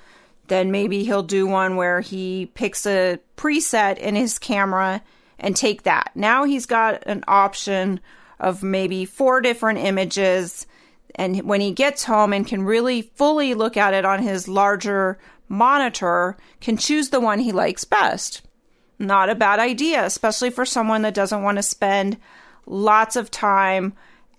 Then 0.47 0.71
maybe 0.71 1.03
he'll 1.03 1.25
do 1.25 1.45
one 1.45 1.75
where 1.75 2.03
he 2.03 2.53
picks 2.55 2.87
a 2.87 3.19
preset 3.37 3.99
in 3.99 4.15
his 4.15 4.39
camera 4.39 5.03
and 5.43 5.55
take 5.55 5.83
that. 5.83 6.13
Now 6.15 6.45
he's 6.45 6.65
got 6.65 7.03
an 7.07 7.25
option 7.29 8.01
of 8.41 8.63
maybe 8.63 9.05
four 9.05 9.41
different 9.43 9.81
images. 9.81 10.67
And 11.15 11.43
when 11.43 11.61
he 11.61 11.73
gets 11.73 12.05
home 12.05 12.33
and 12.33 12.47
can 12.47 12.63
really 12.63 13.03
fully 13.03 13.53
look 13.53 13.77
at 13.77 13.93
it 13.93 14.07
on 14.07 14.23
his 14.23 14.49
larger 14.49 15.19
monitor 15.49 16.39
can 16.61 16.79
choose 16.79 17.11
the 17.11 17.21
one 17.21 17.41
he 17.41 17.53
likes 17.53 17.85
best. 17.85 18.43
Not 18.99 19.29
a 19.29 19.35
bad 19.35 19.59
idea, 19.59 20.05
especially 20.07 20.51
for 20.51 20.65
someone 20.65 21.03
that 21.03 21.15
doesn't 21.15 21.43
want 21.43 21.57
to 21.57 21.63
spend 21.63 22.17
lots 22.65 23.17
of 23.17 23.31
time 23.31 23.93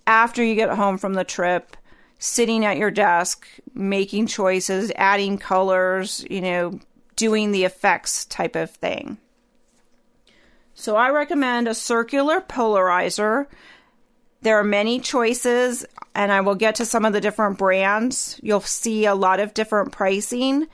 after 0.06 0.42
you 0.42 0.54
get 0.54 0.70
home 0.70 0.98
from 0.98 1.14
the 1.14 1.24
trip 1.24 1.76
sitting 2.18 2.64
at 2.64 2.78
your 2.78 2.90
desk, 2.90 3.46
making 3.74 4.26
choices, 4.26 4.90
adding 4.96 5.36
colors, 5.36 6.24
you 6.30 6.40
know, 6.40 6.78
doing 7.16 7.52
the 7.52 7.64
effects 7.64 8.24
type 8.24 8.56
of 8.56 8.70
thing. 8.70 9.18
So 10.74 10.96
I 10.96 11.10
recommend 11.10 11.68
a 11.68 11.74
circular 11.74 12.40
polarizer. 12.40 13.46
There 14.42 14.58
are 14.58 14.64
many 14.64 15.00
choices, 15.00 15.86
and 16.14 16.30
I 16.30 16.40
will 16.40 16.56
get 16.56 16.74
to 16.76 16.84
some 16.84 17.04
of 17.04 17.12
the 17.12 17.20
different 17.20 17.58
brands. 17.58 18.38
You'll 18.42 18.60
see 18.60 19.06
a 19.06 19.14
lot 19.14 19.40
of 19.40 19.54
different 19.54 19.92
pricing. 19.92 20.66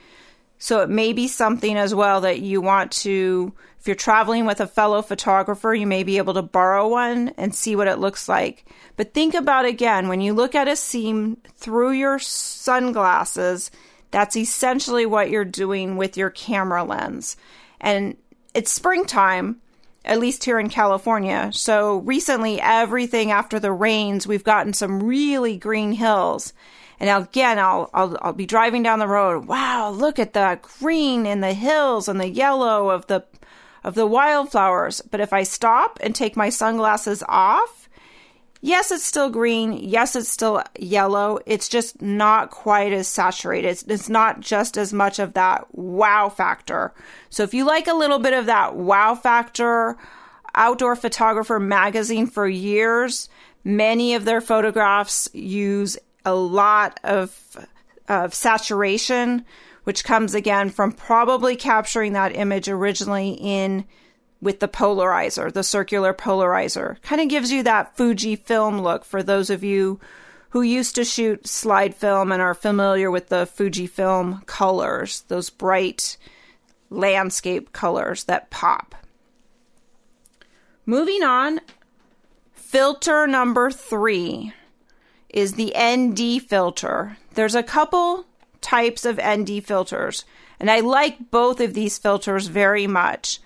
So 0.57 0.81
it 0.81 0.89
may 0.89 1.13
be 1.13 1.27
something 1.27 1.77
as 1.77 1.95
well 1.95 2.21
that 2.21 2.39
you 2.39 2.61
want 2.61 2.91
to, 2.91 3.53
if 3.79 3.87
you're 3.87 3.95
traveling 3.95 4.45
with 4.45 4.59
a 4.59 4.67
fellow 4.67 5.01
photographer, 5.01 5.73
you 5.73 5.87
may 5.87 6.03
be 6.03 6.17
able 6.17 6.35
to 6.35 6.41
borrow 6.41 6.87
one 6.87 7.29
and 7.37 7.55
see 7.55 7.75
what 7.75 7.87
it 7.87 7.97
looks 7.97 8.27
like. 8.29 8.65
But 8.95 9.13
think 9.13 9.33
about 9.33 9.65
again, 9.65 10.07
when 10.07 10.21
you 10.21 10.33
look 10.33 10.53
at 10.53 10.67
a 10.67 10.75
scene 10.75 11.37
through 11.57 11.91
your 11.91 12.19
sunglasses, 12.19 13.71
that's 14.11 14.35
essentially 14.35 15.05
what 15.05 15.29
you're 15.29 15.45
doing 15.45 15.97
with 15.97 16.17
your 16.17 16.29
camera 16.29 16.83
lens. 16.83 17.37
And 17.79 18.17
it's 18.53 18.71
springtime, 18.71 19.61
at 20.03 20.19
least 20.19 20.43
here 20.43 20.59
in 20.59 20.69
California. 20.69 21.51
So 21.53 21.97
recently, 21.97 22.59
everything 22.59 23.31
after 23.31 23.59
the 23.59 23.71
rains, 23.71 24.25
we've 24.25 24.43
gotten 24.43 24.73
some 24.73 25.03
really 25.03 25.57
green 25.57 25.91
hills. 25.91 26.53
And 26.99 27.09
again, 27.23 27.57
I'll, 27.59 27.89
I'll, 27.93 28.17
I'll 28.21 28.33
be 28.33 28.45
driving 28.45 28.83
down 28.83 28.99
the 28.99 29.07
road. 29.07 29.45
Wow, 29.45 29.89
look 29.89 30.19
at 30.19 30.33
the 30.33 30.59
green 30.79 31.25
in 31.25 31.41
the 31.41 31.53
hills 31.53 32.07
and 32.07 32.19
the 32.19 32.29
yellow 32.29 32.89
of 32.89 33.07
the, 33.07 33.25
of 33.83 33.95
the 33.95 34.07
wildflowers. 34.07 35.01
But 35.01 35.19
if 35.19 35.33
I 35.33 35.43
stop 35.43 35.99
and 36.01 36.15
take 36.15 36.35
my 36.35 36.49
sunglasses 36.49 37.23
off, 37.27 37.80
yes, 38.61 38.91
it's 38.91 39.03
still 39.03 39.29
green. 39.29 39.73
Yes, 39.73 40.15
it's 40.15 40.29
still 40.29 40.63
yellow. 40.79 41.39
It's 41.45 41.67
just 41.67 42.01
not 42.01 42.51
quite 42.51 42.93
as 42.93 43.07
saturated. 43.07 43.67
It's, 43.67 43.83
it's 43.83 44.09
not 44.09 44.39
just 44.39 44.77
as 44.77 44.93
much 44.93 45.19
of 45.19 45.33
that 45.33 45.67
wow 45.75 46.29
factor. 46.29 46.93
So 47.29 47.43
if 47.43 47.53
you 47.53 47.65
like 47.65 47.87
a 47.87 47.93
little 47.93 48.19
bit 48.19 48.33
of 48.33 48.45
that 48.45 48.75
wow 48.75 49.15
factor, 49.15 49.97
Outdoor 50.55 50.95
Photographer 50.95 51.59
magazine 51.59 52.27
for 52.27 52.47
years, 52.47 53.29
many 53.63 54.15
of 54.15 54.25
their 54.25 54.41
photographs 54.41 55.29
use 55.33 55.97
a 56.25 56.35
lot 56.35 56.99
of, 57.03 57.57
of 58.07 58.33
saturation, 58.33 59.45
which 59.85 60.03
comes 60.03 60.35
again 60.35 60.69
from 60.69 60.91
probably 60.91 61.55
capturing 61.55 62.13
that 62.13 62.35
image 62.35 62.69
originally 62.69 63.31
in 63.31 63.85
with 64.41 64.59
the 64.59 64.67
polarizer, 64.67 65.51
the 65.53 65.63
circular 65.63 66.13
polarizer. 66.13 67.01
Kind 67.01 67.21
of 67.21 67.29
gives 67.29 67.51
you 67.51 67.63
that 67.63 67.95
Fuji 67.95 68.35
film 68.35 68.81
look 68.81 69.05
for 69.05 69.21
those 69.21 69.49
of 69.49 69.63
you 69.63 69.99
who 70.49 70.61
used 70.61 70.95
to 70.95 71.05
shoot 71.05 71.47
slide 71.47 71.95
film 71.95 72.31
and 72.31 72.41
are 72.41 72.53
familiar 72.53 73.09
with 73.09 73.29
the 73.29 73.45
Fuji 73.45 73.87
film 73.87 74.41
colors, 74.45 75.23
those 75.27 75.49
bright 75.49 76.17
landscape 76.89 77.71
colors 77.71 78.25
that 78.25 78.49
pop. 78.49 78.95
Moving 80.85 81.23
on, 81.23 81.61
filter 82.51 83.27
number 83.27 83.71
three 83.71 84.53
is 85.29 85.53
the 85.53 85.73
ND 85.79 86.41
filter. 86.41 87.17
There's 87.35 87.55
a 87.55 87.63
couple 87.63 88.25
types 88.59 89.05
of 89.05 89.19
ND 89.23 89.63
filters, 89.63 90.25
and 90.59 90.69
I 90.69 90.81
like 90.81 91.31
both 91.31 91.61
of 91.61 91.73
these 91.73 91.97
filters 91.97 92.47
very 92.47 92.87
much. 92.87 93.39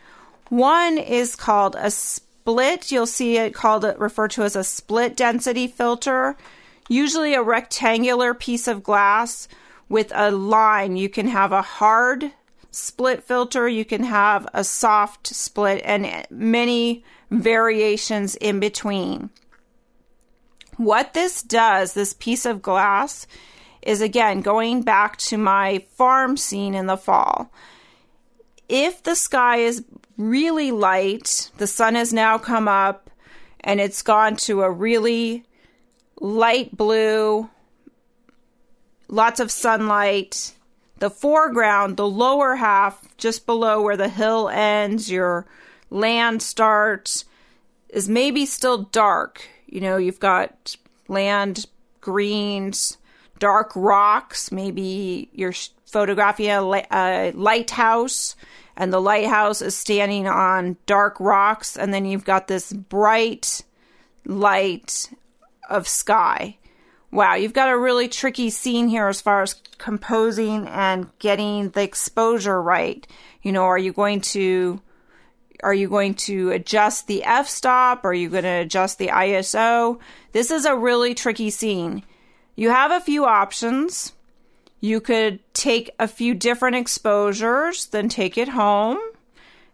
One 0.49 0.97
is 0.97 1.35
called 1.35 1.75
a 1.77 1.91
split. 1.91 2.91
You'll 2.91 3.07
see 3.07 3.37
it 3.37 3.53
called 3.53 3.85
referred 3.97 4.31
to 4.31 4.43
as 4.43 4.55
a 4.55 4.63
split 4.63 5.15
density 5.15 5.67
filter, 5.67 6.37
usually 6.87 7.33
a 7.33 7.41
rectangular 7.41 8.33
piece 8.33 8.67
of 8.67 8.83
glass 8.83 9.47
with 9.89 10.11
a 10.15 10.31
line. 10.31 10.97
You 10.97 11.09
can 11.09 11.27
have 11.27 11.51
a 11.51 11.61
hard 11.61 12.31
split 12.71 13.23
filter, 13.23 13.67
you 13.67 13.85
can 13.85 14.03
have 14.03 14.47
a 14.53 14.63
soft 14.63 15.27
split, 15.27 15.81
and 15.85 16.27
many 16.29 17.03
variations 17.31 18.35
in 18.35 18.59
between. 18.59 19.29
What 20.77 21.13
this 21.13 21.41
does, 21.41 21.93
this 21.93 22.13
piece 22.13 22.45
of 22.45 22.61
glass, 22.61 23.27
is 23.81 24.01
again 24.01 24.41
going 24.41 24.81
back 24.81 25.15
to 25.17 25.37
my 25.37 25.85
farm 25.91 26.35
scene 26.35 26.75
in 26.75 26.87
the 26.87 26.97
fall. 26.97 27.49
If 28.67 29.03
the 29.03 29.15
sky 29.15 29.57
is 29.57 29.83
really 30.17 30.71
light, 30.71 31.51
the 31.57 31.67
sun 31.67 31.95
has 31.95 32.13
now 32.13 32.37
come 32.37 32.67
up 32.67 33.09
and 33.59 33.79
it's 33.79 34.01
gone 34.01 34.35
to 34.37 34.61
a 34.61 34.71
really 34.71 35.43
light 36.19 36.75
blue, 36.75 37.49
lots 39.07 39.39
of 39.39 39.51
sunlight. 39.51 40.53
The 40.99 41.09
foreground, 41.09 41.97
the 41.97 42.07
lower 42.07 42.55
half, 42.55 43.05
just 43.17 43.45
below 43.45 43.81
where 43.81 43.97
the 43.97 44.07
hill 44.07 44.47
ends, 44.47 45.11
your 45.11 45.45
land 45.89 46.41
starts, 46.41 47.25
is 47.89 48.07
maybe 48.07 48.45
still 48.45 48.83
dark. 48.83 49.47
You 49.65 49.81
know, 49.81 49.97
you've 49.97 50.21
got 50.21 50.77
land, 51.07 51.65
greens, 51.99 52.97
dark 53.39 53.73
rocks. 53.75 54.51
Maybe 54.51 55.29
you're 55.33 55.53
photographing 55.95 56.49
a, 56.49 56.61
a 56.61 56.85
uh, 56.91 57.31
lighthouse, 57.35 58.35
and 58.75 58.91
the 58.91 58.99
lighthouse 58.99 59.61
is 59.61 59.77
standing 59.77 60.27
on 60.27 60.75
dark 60.85 61.17
rocks, 61.21 61.77
and 61.77 61.93
then 61.93 62.03
you've 62.03 62.25
got 62.25 62.49
this 62.49 62.73
bright 62.73 63.63
light 64.25 65.09
of 65.69 65.87
sky. 65.87 66.57
Wow, 67.11 67.35
you've 67.35 67.53
got 67.53 67.69
a 67.69 67.77
really 67.77 68.09
tricky 68.09 68.49
scene 68.49 68.89
here 68.89 69.07
as 69.07 69.21
far 69.21 69.41
as 69.41 69.53
composing 69.77 70.67
and 70.67 71.07
getting 71.19 71.69
the 71.69 71.83
exposure 71.83 72.61
right. 72.61 73.07
You 73.41 73.53
know, 73.53 73.63
are 73.63 73.77
you 73.77 73.93
going 73.93 74.19
to 74.35 74.81
are 75.63 75.73
you 75.73 75.87
going 75.87 76.15
to 76.15 76.51
adjust 76.51 77.07
the 77.07 77.23
f-stop? 77.23 78.03
Are 78.03 78.13
you 78.13 78.27
going 78.27 78.43
to 78.43 78.49
adjust 78.49 78.97
the 78.97 79.07
ISO? 79.07 79.99
This 80.33 80.51
is 80.51 80.65
a 80.65 80.75
really 80.75 81.15
tricky 81.15 81.49
scene. 81.51 82.03
You 82.57 82.69
have 82.69 82.91
a 82.91 82.99
few 82.99 83.23
options. 83.23 84.11
You 84.85 85.01
could 85.01 85.39
take 85.55 85.89
a 85.97 86.07
few 86.07 86.35
different 86.35 86.75
exposures, 86.75 87.87
then 87.87 88.07
take 88.07 88.37
it 88.37 88.49
home. 88.49 88.99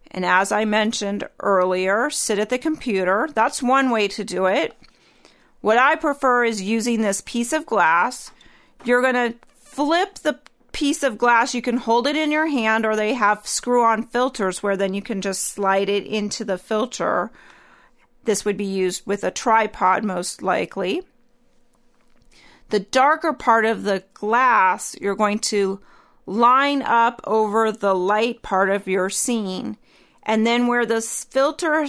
And 0.09 0.23
as 0.23 0.53
I 0.53 0.63
mentioned 0.63 1.27
earlier, 1.41 2.09
sit 2.09 2.39
at 2.39 2.47
the 2.47 2.57
computer. 2.57 3.27
That's 3.33 3.61
one 3.61 3.89
way 3.89 4.07
to 4.07 4.23
do 4.23 4.45
it. 4.45 4.73
What 5.59 5.77
I 5.77 5.97
prefer 5.97 6.45
is 6.45 6.61
using 6.61 7.01
this 7.01 7.21
piece 7.25 7.51
of 7.51 7.65
glass. 7.65 8.31
You're 8.85 9.01
going 9.01 9.33
to 9.33 9.37
flip 9.59 10.19
the 10.19 10.39
piece 10.71 11.03
of 11.03 11.17
glass. 11.17 11.53
You 11.53 11.61
can 11.61 11.75
hold 11.75 12.07
it 12.07 12.15
in 12.15 12.31
your 12.31 12.47
hand, 12.47 12.85
or 12.85 12.95
they 12.95 13.13
have 13.13 13.45
screw 13.45 13.83
on 13.83 14.03
filters 14.03 14.63
where 14.63 14.77
then 14.77 14.93
you 14.93 15.01
can 15.01 15.19
just 15.19 15.43
slide 15.43 15.89
it 15.89 16.05
into 16.05 16.45
the 16.45 16.57
filter. 16.57 17.31
This 18.23 18.45
would 18.45 18.55
be 18.55 18.63
used 18.63 19.05
with 19.05 19.25
a 19.25 19.31
tripod, 19.31 20.05
most 20.05 20.41
likely. 20.41 21.01
The 22.71 22.79
darker 22.79 23.33
part 23.33 23.65
of 23.65 23.83
the 23.83 24.03
glass, 24.13 24.95
you're 24.99 25.15
going 25.15 25.39
to 25.39 25.79
line 26.25 26.81
up 26.81 27.21
over 27.25 27.71
the 27.71 27.93
light 27.93 28.41
part 28.41 28.69
of 28.69 28.87
your 28.87 29.09
scene. 29.09 29.77
And 30.23 30.47
then 30.47 30.67
where 30.67 30.85
the 30.85 31.01
filter, 31.01 31.87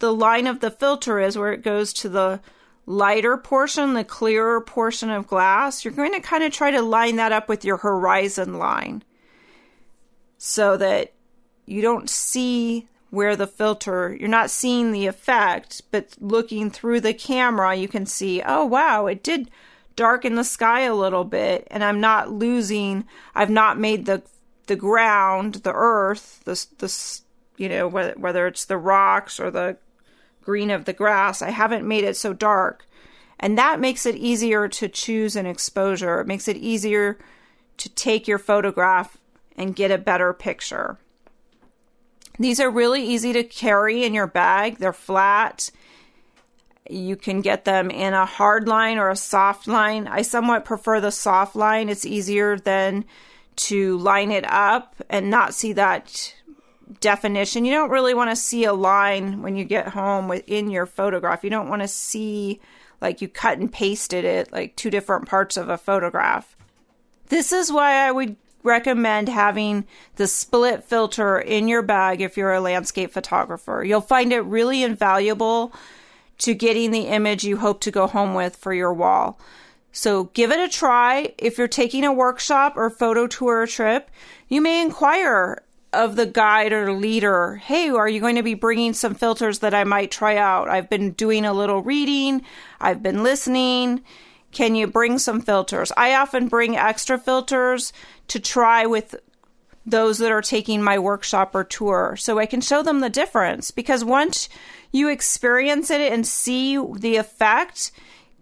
the 0.00 0.12
line 0.12 0.46
of 0.46 0.60
the 0.60 0.70
filter 0.70 1.20
is, 1.20 1.38
where 1.38 1.52
it 1.52 1.62
goes 1.62 1.92
to 1.94 2.08
the 2.08 2.40
lighter 2.84 3.36
portion, 3.36 3.94
the 3.94 4.04
clearer 4.04 4.60
portion 4.60 5.08
of 5.08 5.26
glass, 5.26 5.84
you're 5.84 5.94
going 5.94 6.12
to 6.12 6.20
kind 6.20 6.42
of 6.42 6.52
try 6.52 6.70
to 6.70 6.82
line 6.82 7.16
that 7.16 7.32
up 7.32 7.48
with 7.48 7.64
your 7.64 7.78
horizon 7.78 8.58
line 8.58 9.02
so 10.36 10.76
that 10.76 11.12
you 11.64 11.80
don't 11.80 12.10
see 12.10 12.88
where 13.10 13.36
the 13.36 13.46
filter, 13.46 14.16
you're 14.18 14.28
not 14.28 14.50
seeing 14.50 14.90
the 14.90 15.06
effect, 15.06 15.82
but 15.92 16.16
looking 16.20 16.70
through 16.70 17.00
the 17.00 17.14
camera, 17.14 17.74
you 17.74 17.86
can 17.86 18.04
see, 18.04 18.42
oh 18.44 18.64
wow, 18.64 19.06
it 19.06 19.22
did 19.22 19.48
darken 19.96 20.34
the 20.34 20.44
sky 20.44 20.80
a 20.82 20.94
little 20.94 21.24
bit 21.24 21.66
and 21.70 21.84
I'm 21.84 22.00
not 22.00 22.30
losing, 22.30 23.04
I've 23.34 23.50
not 23.50 23.78
made 23.78 24.06
the 24.06 24.22
the 24.66 24.76
ground, 24.76 25.56
the 25.56 25.72
earth, 25.74 26.40
the 26.44 26.66
the 26.78 27.20
you 27.56 27.68
know 27.68 27.86
whether 27.86 28.14
whether 28.16 28.46
it's 28.46 28.64
the 28.64 28.78
rocks 28.78 29.38
or 29.38 29.50
the 29.50 29.76
green 30.42 30.70
of 30.70 30.84
the 30.84 30.92
grass. 30.92 31.42
I 31.42 31.50
haven't 31.50 31.86
made 31.86 32.04
it 32.04 32.16
so 32.16 32.32
dark. 32.32 32.86
And 33.40 33.58
that 33.58 33.80
makes 33.80 34.06
it 34.06 34.14
easier 34.14 34.68
to 34.68 34.88
choose 34.88 35.36
an 35.36 35.46
exposure. 35.46 36.20
It 36.20 36.26
makes 36.26 36.48
it 36.48 36.56
easier 36.56 37.18
to 37.78 37.88
take 37.88 38.28
your 38.28 38.38
photograph 38.38 39.18
and 39.56 39.76
get 39.76 39.90
a 39.90 39.98
better 39.98 40.32
picture. 40.32 40.98
These 42.38 42.60
are 42.60 42.70
really 42.70 43.04
easy 43.04 43.32
to 43.32 43.44
carry 43.44 44.04
in 44.04 44.14
your 44.14 44.26
bag. 44.26 44.78
They're 44.78 44.92
flat. 44.92 45.70
You 46.88 47.16
can 47.16 47.40
get 47.40 47.64
them 47.64 47.90
in 47.90 48.12
a 48.12 48.26
hard 48.26 48.68
line 48.68 48.98
or 48.98 49.08
a 49.08 49.16
soft 49.16 49.66
line. 49.66 50.06
I 50.06 50.22
somewhat 50.22 50.64
prefer 50.64 51.00
the 51.00 51.10
soft 51.10 51.56
line. 51.56 51.88
It's 51.88 52.04
easier 52.04 52.58
than 52.58 53.04
to 53.56 53.96
line 53.98 54.30
it 54.30 54.44
up 54.50 54.96
and 55.08 55.30
not 55.30 55.54
see 55.54 55.72
that 55.74 56.34
definition. 57.00 57.64
You 57.64 57.72
don't 57.72 57.90
really 57.90 58.14
want 58.14 58.30
to 58.30 58.36
see 58.36 58.64
a 58.64 58.74
line 58.74 59.42
when 59.42 59.56
you 59.56 59.64
get 59.64 59.88
home 59.88 60.28
within 60.28 60.70
your 60.70 60.86
photograph. 60.86 61.44
You 61.44 61.50
don't 61.50 61.68
want 61.68 61.82
to 61.82 61.88
see 61.88 62.60
like 63.00 63.22
you 63.22 63.28
cut 63.28 63.58
and 63.58 63.72
pasted 63.72 64.24
it 64.24 64.52
like 64.52 64.76
two 64.76 64.90
different 64.90 65.26
parts 65.26 65.56
of 65.56 65.68
a 65.68 65.78
photograph. 65.78 66.56
This 67.28 67.52
is 67.52 67.72
why 67.72 68.06
I 68.06 68.10
would 68.10 68.36
recommend 68.62 69.28
having 69.28 69.86
the 70.16 70.26
split 70.26 70.84
filter 70.84 71.38
in 71.38 71.68
your 71.68 71.82
bag 71.82 72.20
if 72.20 72.36
you're 72.36 72.52
a 72.52 72.60
landscape 72.60 73.12
photographer. 73.12 73.84
You'll 73.86 74.00
find 74.00 74.32
it 74.32 74.40
really 74.40 74.82
invaluable 74.82 75.72
to 76.38 76.54
getting 76.54 76.90
the 76.90 77.06
image 77.06 77.44
you 77.44 77.58
hope 77.58 77.80
to 77.80 77.90
go 77.90 78.06
home 78.06 78.34
with 78.34 78.56
for 78.56 78.72
your 78.74 78.92
wall. 78.92 79.38
So 79.92 80.24
give 80.34 80.50
it 80.50 80.58
a 80.58 80.68
try. 80.68 81.34
If 81.38 81.56
you're 81.56 81.68
taking 81.68 82.04
a 82.04 82.12
workshop 82.12 82.76
or 82.76 82.90
photo 82.90 83.26
tour 83.26 83.62
or 83.62 83.66
trip, 83.66 84.10
you 84.48 84.60
may 84.60 84.82
inquire 84.82 85.62
of 85.92 86.16
the 86.16 86.26
guide 86.26 86.72
or 86.72 86.92
leader, 86.92 87.56
hey, 87.56 87.88
are 87.88 88.08
you 88.08 88.20
going 88.20 88.34
to 88.34 88.42
be 88.42 88.54
bringing 88.54 88.92
some 88.92 89.14
filters 89.14 89.60
that 89.60 89.72
I 89.72 89.84
might 89.84 90.10
try 90.10 90.36
out? 90.36 90.68
I've 90.68 90.90
been 90.90 91.12
doing 91.12 91.44
a 91.44 91.52
little 91.52 91.82
reading, 91.82 92.42
I've 92.80 93.02
been 93.02 93.22
listening. 93.22 94.02
Can 94.50 94.74
you 94.74 94.86
bring 94.86 95.18
some 95.18 95.40
filters? 95.40 95.92
I 95.96 96.14
often 96.14 96.48
bring 96.48 96.76
extra 96.76 97.18
filters 97.18 97.92
to 98.28 98.38
try 98.38 98.86
with 98.86 99.16
those 99.86 100.18
that 100.18 100.32
are 100.32 100.42
taking 100.42 100.82
my 100.82 100.98
workshop 100.98 101.54
or 101.54 101.64
tour 101.64 102.16
so 102.16 102.38
I 102.38 102.46
can 102.46 102.60
show 102.60 102.82
them 102.82 103.00
the 103.00 103.10
difference 103.10 103.70
because 103.70 104.04
once 104.04 104.48
you 104.92 105.08
experience 105.08 105.90
it 105.90 106.12
and 106.12 106.26
see 106.26 106.76
the 106.76 107.16
effect, 107.16 107.92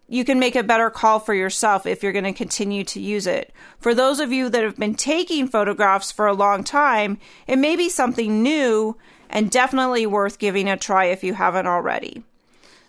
you 0.09 0.25
can 0.25 0.39
make 0.39 0.55
a 0.55 0.63
better 0.63 0.91
call 0.91 1.19
for 1.19 1.35
yourself 1.35 1.87
if 1.87 2.03
you're 2.03 2.13
going 2.13 2.25
to 2.25 2.33
continue 2.33 2.85
to 2.85 3.01
use 3.01 3.27
it. 3.27 3.53
For 3.79 3.95
those 3.95 4.21
of 4.21 4.33
you 4.33 4.49
that 4.51 4.63
have 4.63 4.77
been 4.77 4.95
taking 4.95 5.49
photographs 5.49 6.13
for 6.13 6.27
a 6.27 6.35
long 6.35 6.63
time, 6.63 7.19
it 7.47 7.57
may 7.57 7.77
be 7.77 7.89
something 7.89 8.43
new 8.43 8.97
and 9.31 9.51
definitely 9.51 10.07
worth 10.07 10.39
giving 10.39 10.69
a 10.69 10.77
try 10.77 11.07
if 11.07 11.25
you 11.25 11.35
haven't 11.35 11.67
already. 11.67 12.23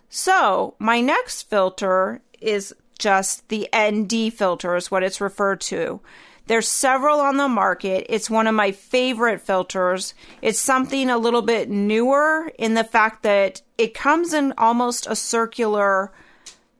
So, 0.09 0.75
my 0.77 1.01
next 1.01 1.43
filter 1.43 2.21
is 2.41 2.75
just 2.99 3.47
the 3.47 3.67
ND 3.75 4.33
filter, 4.33 4.75
is 4.75 4.91
what 4.91 5.03
it's 5.03 5.21
referred 5.21 5.61
to. 5.61 6.01
There's 6.47 6.67
several 6.67 7.19
on 7.19 7.37
the 7.37 7.47
market. 7.47 8.05
It's 8.09 8.29
one 8.29 8.47
of 8.47 8.55
my 8.55 8.71
favorite 8.71 9.41
filters. 9.41 10.13
It's 10.41 10.59
something 10.59 11.09
a 11.09 11.17
little 11.17 11.41
bit 11.41 11.69
newer 11.69 12.51
in 12.59 12.73
the 12.73 12.83
fact 12.83 13.23
that 13.23 13.61
it 13.77 13.93
comes 13.93 14.33
in 14.33 14.53
almost 14.57 15.07
a 15.07 15.15
circular 15.15 16.11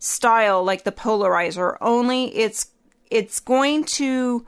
style 0.04 0.64
like 0.64 0.84
the 0.84 0.92
polarizer, 0.92 1.78
only 1.80 2.26
it's 2.36 2.68
it's 3.10 3.40
going 3.40 3.86
to 3.86 4.46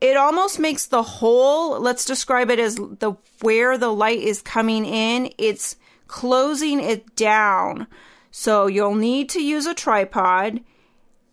it 0.00 0.18
almost 0.18 0.58
makes 0.58 0.86
the 0.86 1.02
hole, 1.02 1.80
let's 1.80 2.04
describe 2.04 2.50
it 2.50 2.58
as 2.58 2.76
the 2.76 3.16
where 3.40 3.78
the 3.78 3.88
light 3.88 4.18
is 4.18 4.42
coming 4.42 4.84
in, 4.84 5.32
it's 5.38 5.76
closing 6.06 6.80
it 6.80 7.16
down. 7.16 7.86
So 8.30 8.66
you'll 8.66 8.96
need 8.96 9.30
to 9.30 9.42
use 9.42 9.64
a 9.64 9.72
tripod 9.72 10.60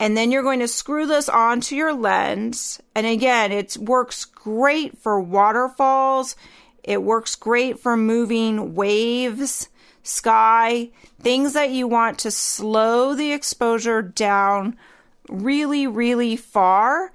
and 0.01 0.17
then 0.17 0.31
you're 0.31 0.41
going 0.41 0.61
to 0.61 0.67
screw 0.67 1.05
this 1.05 1.29
onto 1.29 1.75
your 1.75 1.93
lens. 1.93 2.81
And 2.95 3.05
again, 3.05 3.51
it 3.51 3.77
works 3.77 4.25
great 4.25 4.97
for 4.97 5.21
waterfalls. 5.21 6.35
It 6.83 7.03
works 7.03 7.35
great 7.35 7.79
for 7.79 7.95
moving 7.95 8.73
waves 8.73 9.69
sky, 10.01 10.89
things 11.19 11.53
that 11.53 11.69
you 11.69 11.87
want 11.87 12.17
to 12.17 12.31
slow 12.31 13.13
the 13.13 13.31
exposure 13.31 14.01
down 14.01 14.75
really, 15.29 15.85
really 15.85 16.35
far. 16.35 17.11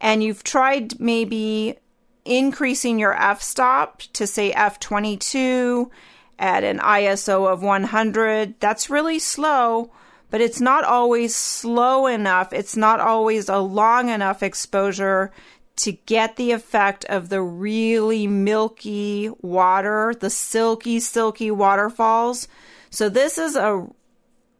And 0.00 0.22
you've 0.22 0.44
tried 0.44 1.00
maybe 1.00 1.76
increasing 2.24 3.00
your 3.00 3.20
f 3.20 3.42
stop 3.42 4.02
to 4.12 4.28
say 4.28 4.52
f22 4.52 5.90
at 6.38 6.62
an 6.62 6.78
ISO 6.78 7.52
of 7.52 7.64
100. 7.64 8.60
That's 8.60 8.88
really 8.88 9.18
slow, 9.18 9.90
but 10.30 10.40
it's 10.40 10.60
not 10.60 10.84
always 10.84 11.34
slow 11.34 12.06
enough. 12.06 12.52
It's 12.52 12.76
not 12.76 13.00
always 13.00 13.48
a 13.48 13.58
long 13.58 14.08
enough 14.08 14.42
exposure 14.42 15.32
to 15.76 15.92
get 15.92 16.36
the 16.36 16.50
effect 16.50 17.04
of 17.06 17.28
the 17.28 17.40
really 17.40 18.26
milky 18.26 19.30
water, 19.40 20.14
the 20.18 20.30
silky, 20.30 20.98
silky 20.98 21.50
waterfalls. 21.50 22.48
So 22.90 23.08
this 23.08 23.38
is 23.38 23.54
a 23.56 23.86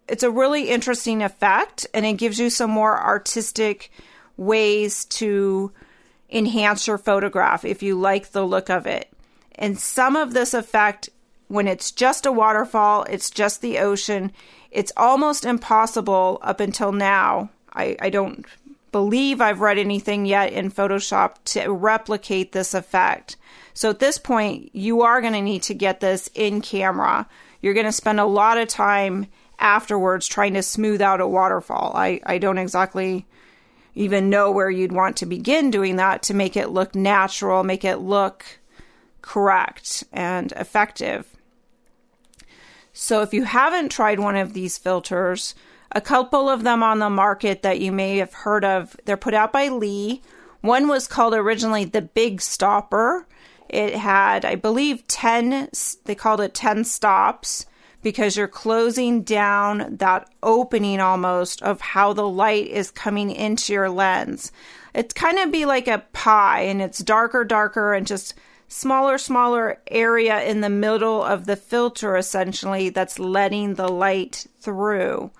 it's 0.07 0.23
a 0.23 0.31
really 0.31 0.71
interesting 0.71 1.23
effect 1.23 1.87
and 1.93 2.07
it 2.07 2.15
gives 2.15 2.39
you 2.39 2.49
some 2.49 2.71
more 2.71 2.99
artistic 2.99 3.91
ways 4.39 5.05
to 5.05 5.71
enhance 6.31 6.87
your 6.87 6.97
photograph 6.99 7.65
if 7.65 7.83
you 7.83 7.99
like 7.99 8.31
the 8.31 8.47
look 8.47 8.71
of 8.71 8.87
it. 8.87 9.13
And 9.57 9.79
some 9.79 10.17
of 10.17 10.33
this 10.33 10.55
effect 10.55 11.11
when 11.49 11.67
it's 11.67 11.91
just 11.91 12.27
a 12.27 12.33
waterfall, 12.33 13.05
it's 13.05 13.31
just 13.31 13.61
the 13.61 13.79
ocean, 13.79 14.33
it's 14.71 14.93
almost 14.97 15.45
impossible 15.45 16.39
up 16.43 16.61
until 16.61 16.93
now. 16.93 17.51
I, 17.73 17.97
I 18.01 18.11
don't 18.11 18.45
believe 18.93 19.41
I've 19.41 19.61
read 19.61 19.79
anything 19.79 20.27
yet 20.27 20.53
in 20.53 20.71
Photoshop 20.71 21.37
to 21.47 21.71
replicate 21.71 22.53
this 22.53 22.75
effect. 22.75 23.37
So 23.75 23.91
at 23.91 23.99
this 23.99 24.19
point, 24.19 24.75
you 24.75 25.03
are 25.03 25.21
going 25.21 25.35
to 25.35 25.43
need 25.43 25.63
to 25.65 25.75
get 25.75 26.01
this 26.01 26.29
in 26.35 26.61
camera. 26.61 27.27
You're 27.61 27.75
going 27.75 27.87
to 27.87 27.93
spend 27.93 28.21
a 28.21 28.25
lot 28.25 28.59
of 28.59 28.69
time 28.69 29.27
afterwards 29.59 30.27
trying 30.27 30.55
to 30.55 30.63
smooth 30.63 31.01
out 31.01 31.21
a 31.21 31.27
waterfall. 31.27 31.93
I, 31.95 32.21
I 32.25 32.39
don't 32.39 32.59
exactly 32.59 33.27
even 33.95 34.31
know 34.31 34.51
where 34.51 34.71
you'd 34.71 34.93
want 34.93 35.17
to 35.19 35.27
begin 35.27 35.71
doing 35.71 35.97
that 35.97 36.23
to 36.25 36.35
make 36.35 36.57
it 36.57 36.71
look 36.71 36.95
natural, 36.95 37.65
make 37.65 37.85
it 37.85 37.97
look 37.97 38.45
correct 39.23 40.05
and 40.13 40.53
effective. 40.53 41.38
So 43.01 43.23
if 43.23 43.33
you 43.33 43.45
haven't 43.45 43.93
tried 43.93 44.19
one 44.19 44.35
of 44.35 44.55
these 44.55 44.77
filters, 44.77 45.55
a 45.93 46.01
couple 46.01 46.49
of 46.49 46.65
them 46.65 46.83
on 46.83 46.99
the 46.99 47.09
market 47.09 47.63
that 47.63 47.79
you 47.79 47.93
may 47.93 48.17
have 48.17 48.35
heard 48.35 48.65
of, 48.65 48.97
they're 49.05 49.17
put 49.17 49.35
out 49.35 49.53
by 49.53 49.69
Lee. 49.69 50.21
One 50.63 50.89
was 50.89 51.07
called 51.07 51.33
originally 51.33 51.85
the 51.85 52.03
Big 52.03 52.41
Stopper. 52.41 53.25
It 53.69 53.95
had, 53.95 54.45
I 54.45 54.57
believe, 54.57 55.07
10, 55.07 55.69
they 56.07 56.17
called 56.17 56.41
it 56.41 56.55
10 56.55 56.83
stops 56.83 57.67
because 58.03 58.37
you're 58.37 58.49
closing 58.49 59.23
down 59.23 59.97
that 59.99 60.29
opening 60.43 61.01
almost 61.01 61.63
of 61.63 61.81
how 61.81 62.13
the 62.13 62.29
light 62.29 62.67
is 62.67 62.91
coming 62.91 63.31
into 63.31 63.73
your 63.73 63.91
lens. 63.91 64.51
It's 64.93 65.15
kind 65.15 65.39
of 65.39 65.53
be 65.53 65.67
like 65.67 65.87
a 65.87 66.05
pie 66.13 66.63
and 66.63 66.83
it's 66.83 66.99
darker, 66.99 67.45
darker, 67.45 67.95
and 67.95 68.09
just 68.09 68.35
smaller, 68.69 69.19
smaller 69.19 69.81
area 69.89 70.43
in 70.43 70.61
the 70.61 70.69
middle 70.69 71.23
of 71.23 71.47
the 71.47 71.57
filter 71.57 72.17
essentially 72.17 72.91
that's 72.91 73.19
letting 73.19 73.75
the 73.75 73.89
light 73.89 74.47
through, 74.61 75.31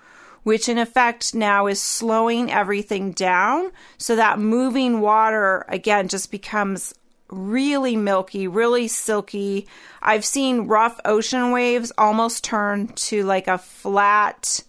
which 0.43 0.67
in 0.67 0.77
effect 0.77 1.33
now 1.35 1.67
is 1.67 1.81
slowing 1.81 2.51
everything 2.51 3.11
down. 3.11 3.71
So 3.97 4.15
that 4.15 4.39
moving 4.39 4.99
water 4.99 5.65
again 5.69 6.07
just 6.07 6.31
becomes 6.31 6.93
really 7.29 7.95
milky, 7.95 8.47
really 8.47 8.87
silky. 8.87 9.67
I've 10.01 10.25
seen 10.25 10.67
rough 10.67 10.99
ocean 11.05 11.51
waves 11.51 11.91
almost 11.97 12.43
turn 12.43 12.87
to 12.87 13.23
like 13.23 13.47
a 13.47 13.59
flat, 13.59 14.63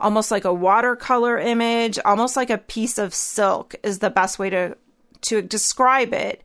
almost 0.00 0.30
like 0.30 0.46
a 0.46 0.54
watercolor 0.54 1.38
image, 1.38 1.98
almost 2.04 2.36
like 2.36 2.48
a 2.48 2.58
piece 2.58 2.96
of 2.96 3.14
silk 3.14 3.74
is 3.82 3.98
the 3.98 4.10
best 4.10 4.38
way 4.38 4.50
to 4.50 4.76
to 5.22 5.42
describe 5.42 6.14
it. 6.14 6.42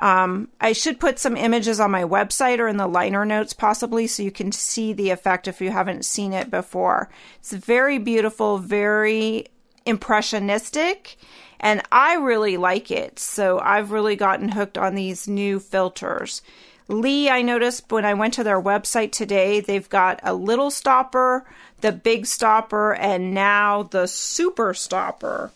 Um, 0.00 0.48
I 0.60 0.72
should 0.72 0.98
put 0.98 1.18
some 1.18 1.36
images 1.36 1.78
on 1.78 1.90
my 1.90 2.04
website 2.04 2.58
or 2.58 2.68
in 2.68 2.78
the 2.78 2.86
liner 2.86 3.26
notes, 3.26 3.52
possibly, 3.52 4.06
so 4.06 4.22
you 4.22 4.30
can 4.30 4.50
see 4.50 4.92
the 4.92 5.10
effect 5.10 5.46
if 5.46 5.60
you 5.60 5.70
haven't 5.70 6.06
seen 6.06 6.32
it 6.32 6.50
before. 6.50 7.10
It's 7.38 7.52
very 7.52 7.98
beautiful, 7.98 8.56
very 8.58 9.46
impressionistic, 9.84 11.16
and 11.60 11.82
I 11.92 12.14
really 12.14 12.56
like 12.56 12.90
it. 12.90 13.18
So 13.18 13.60
I've 13.60 13.90
really 13.90 14.16
gotten 14.16 14.48
hooked 14.48 14.78
on 14.78 14.94
these 14.94 15.28
new 15.28 15.60
filters. 15.60 16.40
Lee, 16.88 17.28
I 17.28 17.42
noticed 17.42 17.92
when 17.92 18.06
I 18.06 18.14
went 18.14 18.34
to 18.34 18.44
their 18.44 18.60
website 18.60 19.12
today, 19.12 19.60
they've 19.60 19.88
got 19.88 20.18
a 20.22 20.34
little 20.34 20.70
stopper, 20.70 21.46
the 21.82 21.92
big 21.92 22.26
stopper, 22.26 22.94
and 22.94 23.34
now 23.34 23.84
the 23.84 24.08
super 24.08 24.72
stopper. 24.72 25.52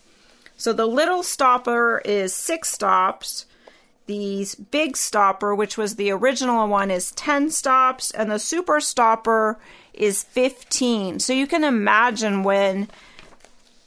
So 0.57 0.73
the 0.73 0.87
little 0.87 1.23
stopper 1.23 2.03
is 2.05 2.35
six 2.35 2.69
stops 2.69 3.47
the 4.07 4.47
big 4.71 4.97
stopper, 4.97 5.55
which 5.55 5.79
was 5.79 5.97
the 5.97 6.11
original 6.11 6.69
one, 6.69 6.91
is 6.91 7.13
10 7.13 7.51
stops, 7.51 8.11
and 8.11 8.31
the 8.31 8.39
super 8.39 8.81
stopper 8.81 9.59
is 9.93 10.23
15. 10.23 11.21
So 11.21 11.33
you 11.33 11.47
can 11.47 11.65
imagine 11.65 12.43
when 12.43 12.89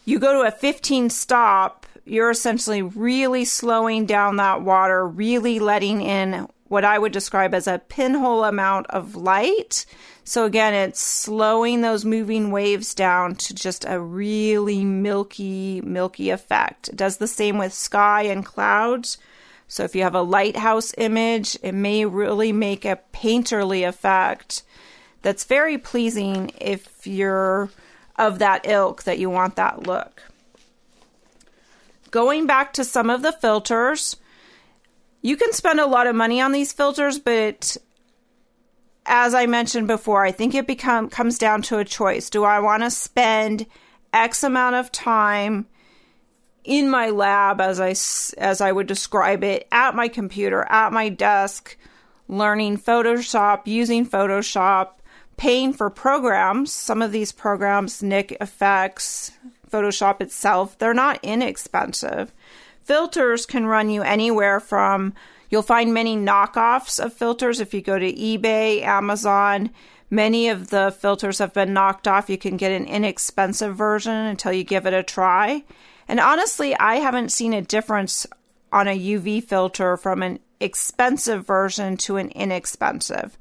you 0.06 0.20
go 0.20 0.34
to 0.34 0.48
a 0.48 0.52
15 0.52 1.10
stop, 1.10 1.86
you're 2.06 2.32
essentially 2.32 2.82
really 2.82 3.46
slowing 3.46 4.06
down 4.06 4.38
that 4.38 4.62
water, 4.62 5.06
really 5.06 5.60
letting 5.60 6.02
in 6.02 6.48
what 6.70 6.86
I 6.86 7.00
would 7.00 7.12
describe 7.12 7.54
as 7.54 7.68
a 7.68 7.80
pinhole 7.80 8.44
amount 8.44 8.88
of 8.88 9.16
light. 9.16 9.86
So 10.24 10.46
again, 10.46 10.74
it's 10.74 11.00
slowing 11.00 11.82
those 11.82 12.04
moving 12.04 12.52
waves 12.52 12.94
down 12.94 13.36
to 13.36 13.54
just 13.54 13.86
a 13.88 14.00
really 14.00 14.84
milky, 14.84 15.82
milky 15.82 16.30
effect. 16.30 16.90
It 16.90 16.96
does 16.96 17.18
the 17.18 17.28
same 17.28 17.58
with 17.58 17.74
sky 17.74 18.24
and 18.24 18.46
clouds. 18.46 19.18
So 19.68 19.84
if 19.84 19.96
you 19.96 20.04
have 20.04 20.16
a 20.16 20.22
lighthouse 20.22 20.94
image, 20.98 21.58
it 21.62 21.74
may 21.74 22.06
really 22.06 22.52
make 22.52 22.86
a 22.86 23.00
painterly 23.14 23.88
effect 23.88 24.64
that's 25.22 25.44
very 25.44 25.78
pleasing 25.78 26.52
if 26.60 27.06
you're 27.06 27.70
of 28.16 28.40
that 28.40 28.68
ilk 28.68 29.04
that 29.04 29.20
you 29.20 29.30
want 29.30 29.56
that 29.58 29.86
look. 29.86 30.24
Going 32.12 32.48
back 32.48 32.74
to 32.74 32.84
some 32.84 33.10
of 33.10 33.22
the 33.22 33.34
filters, 33.34 34.16
you 35.22 35.36
can 35.36 35.52
spend 35.52 35.80
a 35.80 35.86
lot 35.86 36.08
of 36.08 36.16
money 36.16 36.40
on 36.40 36.54
these 36.54 36.72
filters, 36.72 37.20
but 37.20 37.76
as 39.06 39.34
I 39.34 39.46
mentioned 39.46 39.88
before, 39.88 40.24
I 40.24 40.32
think 40.32 40.56
it 40.56 40.68
become 40.68 41.10
comes 41.10 41.38
down 41.38 41.62
to 41.64 41.80
a 41.80 41.86
choice. 41.86 42.30
Do 42.30 42.44
I 42.44 42.60
want 42.60 42.84
to 42.84 42.92
spend 42.92 43.66
X 44.14 44.44
amount 44.44 44.76
of 44.76 44.92
time 44.92 45.68
in 46.68 46.90
my 46.90 47.10
lab 47.10 47.62
as 47.62 47.80
I 47.80 47.92
as 48.40 48.62
I 48.62 48.72
would 48.72 48.88
describe 48.88 49.44
it 49.44 49.68
at 49.72 49.96
my 49.96 50.08
computer 50.10 50.68
at 50.70 50.92
my 50.92 51.10
desk 51.10 51.78
learning 52.28 52.78
Photoshop 52.78 53.62
using 53.66 54.06
Photoshop 54.06 54.90
paying 55.38 55.72
for 55.72 55.90
programs 55.90 56.72
some 56.72 57.02
of 57.02 57.14
these 57.14 57.32
programs 57.32 58.04
Nik 58.04 58.36
Effects 58.42 59.32
Photoshop 59.72 60.22
itself 60.22 60.78
they're 60.78 60.94
not 60.94 61.20
inexpensive 61.24 62.34
filters 62.84 63.46
can 63.46 63.66
run 63.66 63.90
you 63.90 64.02
anywhere 64.02 64.60
from 64.60 65.14
you'll 65.50 65.62
find 65.62 65.94
many 65.94 66.18
knockoffs 66.18 67.04
of 67.04 67.14
filters 67.14 67.62
if 67.62 67.74
you 67.74 67.82
go 67.82 67.98
to 67.98 68.14
eBay 68.14 68.82
Amazon 68.84 69.72
Many 70.10 70.48
of 70.48 70.70
the 70.70 70.96
filters 70.98 71.40
have 71.40 71.54
been 71.54 71.74
knocked 71.74 72.08
off. 72.08 72.30
You 72.30 72.38
can 72.38 72.56
get 72.56 72.72
an 72.72 72.86
inexpensive 72.86 73.76
version 73.76 74.14
until 74.14 74.54
you 74.54 74.64
give 74.64 74.86
it 74.86 74.94
a 74.94 75.04
try. 75.04 75.66
And 76.08 76.20
honestly, 76.20 76.76
I 76.78 76.96
haven't 76.96 77.32
seen 77.32 77.54
a 77.54 77.62
difference 77.62 78.26
on 78.72 78.88
a 78.88 78.98
UV 78.98 79.44
filter 79.44 79.98
from 79.98 80.24
an 80.24 80.40
expensive 80.60 81.46
version 81.46 81.98
to 81.98 82.18
an 82.18 82.30
inexpensive. 82.30 83.38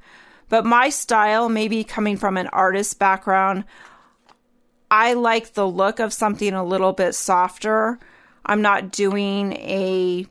But 0.48 0.64
my 0.64 0.88
style, 0.90 1.48
maybe 1.48 1.85
coming 1.85 2.16
from 2.16 2.37
an 2.37 2.48
artist 2.48 2.98
background, 2.98 3.64
I 4.90 5.14
like 5.14 5.55
the 5.55 5.66
look 5.66 5.98
of 5.98 6.12
something 6.12 6.55
a 6.55 6.64
little 6.64 6.92
bit 6.92 7.14
softer. 7.14 7.98
I'm 8.44 8.62
not 8.62 8.92
doing 8.92 9.55
a 9.55 10.26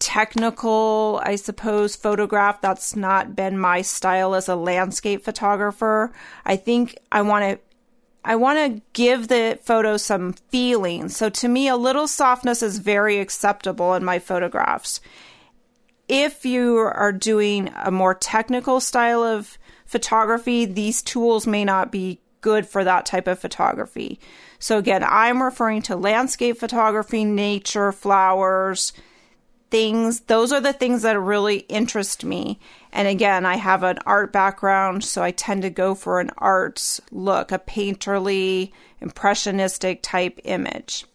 technical, 0.00 1.20
I 1.22 1.36
suppose, 1.36 1.94
photograph. 1.94 2.60
That's 2.60 2.96
not 2.96 3.36
been 3.36 3.58
my 3.58 3.82
style 3.82 4.34
as 4.34 4.48
a 4.48 4.56
landscape 4.56 5.22
photographer. 5.22 6.12
I 6.44 6.56
think 6.56 6.98
I 7.12 7.22
want 7.22 7.44
to 7.44 7.69
I 8.24 8.36
want 8.36 8.58
to 8.58 8.82
give 8.92 9.28
the 9.28 9.58
photo 9.62 9.96
some 9.96 10.34
feeling. 10.50 11.08
So 11.08 11.30
to 11.30 11.48
me, 11.48 11.68
a 11.68 11.76
little 11.76 12.06
softness 12.06 12.62
is 12.62 12.78
very 12.78 13.18
acceptable 13.18 13.94
in 13.94 14.04
my 14.04 14.18
photographs. 14.18 15.00
If 16.08 16.44
you 16.44 16.76
are 16.76 17.12
doing 17.12 17.72
a 17.82 17.90
more 17.90 18.14
technical 18.14 18.80
style 18.80 19.22
of 19.22 19.58
photography, 19.86 20.64
these 20.64 21.02
tools 21.02 21.46
may 21.46 21.64
not 21.64 21.90
be 21.90 22.20
good 22.40 22.66
for 22.66 22.84
that 22.84 23.06
type 23.06 23.26
of 23.26 23.38
photography. 23.38 24.18
So 24.58 24.76
again, 24.76 25.04
I'm 25.06 25.42
referring 25.42 25.82
to 25.82 25.96
landscape 25.96 26.58
photography, 26.58 27.24
nature, 27.24 27.92
flowers, 27.92 28.92
things. 29.70 30.20
Those 30.20 30.52
are 30.52 30.60
the 30.60 30.72
things 30.72 31.02
that 31.02 31.18
really 31.18 31.58
interest 31.68 32.24
me. 32.24 32.58
And 32.92 33.06
again, 33.06 33.46
I 33.46 33.56
have 33.56 33.82
an 33.82 33.98
art 34.06 34.32
background, 34.32 35.04
so 35.04 35.22
I 35.22 35.30
tend 35.30 35.62
to 35.62 35.70
go 35.70 35.94
for 35.94 36.20
an 36.20 36.30
arts 36.38 37.00
look, 37.10 37.52
a 37.52 37.58
painterly, 37.58 38.72
impressionistic 39.00 40.02
type 40.02 40.40
image. 40.44 41.06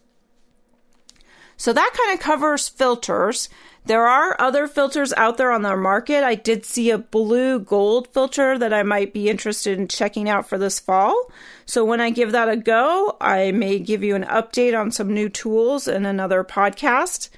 So 1.56 1.72
that 1.72 1.96
kind 1.96 2.18
of 2.18 2.22
covers 2.22 2.68
filters. 2.68 3.48
There 3.86 4.06
are 4.06 4.36
other 4.40 4.66
filters 4.66 5.12
out 5.12 5.36
there 5.36 5.52
on 5.52 5.62
the 5.62 5.76
market. 5.76 6.24
I 6.24 6.34
did 6.34 6.64
see 6.64 6.90
a 6.90 6.98
blue 6.98 7.60
gold 7.60 8.08
filter 8.08 8.58
that 8.58 8.74
I 8.74 8.82
might 8.82 9.12
be 9.12 9.28
interested 9.30 9.78
in 9.78 9.88
checking 9.88 10.28
out 10.28 10.48
for 10.48 10.58
this 10.58 10.80
fall. 10.80 11.30
So 11.64 11.84
when 11.84 12.00
I 12.00 12.10
give 12.10 12.32
that 12.32 12.48
a 12.48 12.56
go, 12.56 13.16
I 13.20 13.52
may 13.52 13.78
give 13.78 14.02
you 14.02 14.16
an 14.16 14.24
update 14.24 14.78
on 14.78 14.90
some 14.90 15.14
new 15.14 15.28
tools 15.28 15.86
in 15.86 16.04
another 16.04 16.42
podcast. 16.42 17.30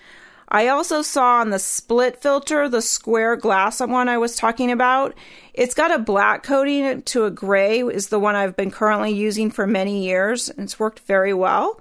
I 0.51 0.69
also 0.69 1.03
saw 1.03 1.41
on 1.41 1.51
the 1.51 1.59
split 1.59 2.23
filter, 2.23 2.69
the 2.69 2.81
square 2.81 3.37
glass 3.37 3.81
one 3.81 4.09
I 4.09 4.17
was 4.17 4.35
talking 4.35 4.71
about, 4.71 5.15
it's 5.53 5.75
got 5.75 5.95
a 5.95 5.99
black 5.99 6.43
coating 6.43 7.03
to 7.03 7.25
a 7.25 7.31
gray, 7.31 7.81
is 7.81 8.09
the 8.09 8.19
one 8.19 8.35
I've 8.35 8.57
been 8.57 8.71
currently 8.71 9.13
using 9.13 9.51
for 9.51 9.67
many 9.67 10.05
years, 10.07 10.49
and 10.49 10.61
it's 10.61 10.81
worked 10.81 11.01
very 11.01 11.35
well. 11.35 11.81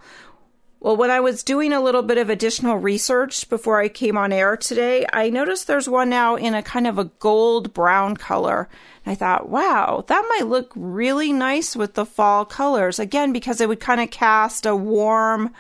Well, 0.80 0.96
when 0.96 1.10
I 1.10 1.22
was 1.22 1.44
doing 1.44 1.74
a 1.74 1.82
little 1.82 2.04
bit 2.04 2.20
of 2.20 2.30
additional 2.30 2.78
research 2.78 3.50
before 3.50 3.82
I 3.82 3.88
came 3.88 4.16
on 4.16 4.32
air 4.32 4.56
today, 4.56 5.08
I 5.12 5.30
noticed 5.30 5.66
there's 5.66 5.90
one 5.90 6.10
now 6.10 6.36
in 6.36 6.54
a 6.54 6.62
kind 6.62 6.86
of 6.86 7.00
a 7.00 7.06
gold 7.06 7.74
brown 7.74 8.16
color. 8.16 8.70
And 9.04 9.12
I 9.12 9.16
thought, 9.16 9.50
wow, 9.50 10.04
that 10.08 10.26
might 10.30 10.48
look 10.48 10.72
really 10.76 11.34
nice 11.34 11.76
with 11.76 11.96
the 11.96 12.06
fall 12.06 12.46
colors. 12.46 13.00
Again, 13.00 13.34
because 13.34 13.60
it 13.60 13.68
would 13.68 13.80
kind 13.80 14.00
of 14.00 14.12
cast 14.12 14.68
a 14.68 14.76
warm 14.76 15.52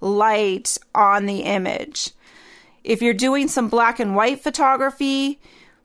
light 0.00 0.76
on 0.94 1.24
the 1.24 1.40
image. 1.40 2.10
If 2.86 3.02
you're 3.02 3.14
doing 3.14 3.48
some 3.48 3.68
black 3.68 3.98
and 3.98 4.14
white 4.14 4.40
photography, 4.40 5.40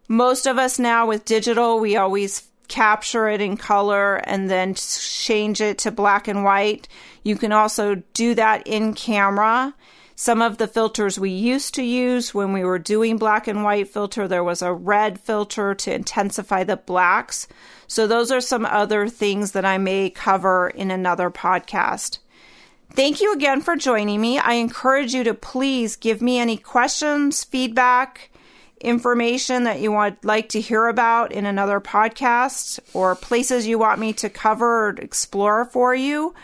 most 0.07 0.45
of 0.45 0.59
us 0.59 0.77
now 0.77 1.07
with 1.07 1.25
digital, 1.25 1.79
we 1.79 1.97
always 1.97 2.43
capture 2.67 3.27
it 3.27 3.41
in 3.41 3.57
color 3.57 4.17
and 4.17 4.51
then 4.51 4.75
change 4.75 5.61
it 5.61 5.79
to 5.79 5.91
black 5.91 6.27
and 6.27 6.43
white. 6.43 6.87
You 7.23 7.37
can 7.37 7.51
also 7.51 7.95
do 8.13 8.35
that 8.35 8.67
in 8.67 8.93
camera. 8.93 9.73
Some 10.15 10.43
of 10.43 10.59
the 10.59 10.67
filters 10.67 11.19
we 11.19 11.31
used 11.31 11.73
to 11.73 11.81
use 11.81 12.35
when 12.35 12.53
we 12.53 12.63
were 12.63 12.77
doing 12.77 13.17
black 13.17 13.47
and 13.47 13.63
white 13.63 13.87
filter, 13.87 14.27
there 14.27 14.43
was 14.43 14.61
a 14.61 14.71
red 14.71 15.19
filter 15.19 15.73
to 15.73 15.93
intensify 15.93 16.63
the 16.63 16.77
blacks. 16.77 17.47
So, 17.87 18.05
those 18.05 18.31
are 18.31 18.41
some 18.41 18.67
other 18.67 19.07
things 19.07 19.53
that 19.53 19.65
I 19.65 19.79
may 19.79 20.11
cover 20.11 20.69
in 20.69 20.91
another 20.91 21.31
podcast. 21.31 22.19
Thank 22.93 23.21
you 23.21 23.33
again 23.33 23.61
for 23.61 23.77
joining 23.77 24.19
me. 24.19 24.37
I 24.37 24.53
encourage 24.53 25.13
you 25.13 25.23
to 25.23 25.33
please 25.33 25.95
give 25.95 26.21
me 26.21 26.39
any 26.39 26.57
questions, 26.57 27.43
feedback, 27.43 28.29
information 28.81 29.63
that 29.63 29.79
you 29.79 29.93
would 29.93 30.17
like 30.25 30.49
to 30.49 30.61
hear 30.61 30.87
about 30.87 31.31
in 31.31 31.45
another 31.45 31.79
podcast, 31.79 32.79
or 32.93 33.15
places 33.15 33.65
you 33.65 33.79
want 33.79 33.99
me 33.99 34.11
to 34.13 34.29
cover 34.29 34.87
or 34.87 34.89
explore 34.89 35.63
for 35.65 35.95
you 35.95 36.35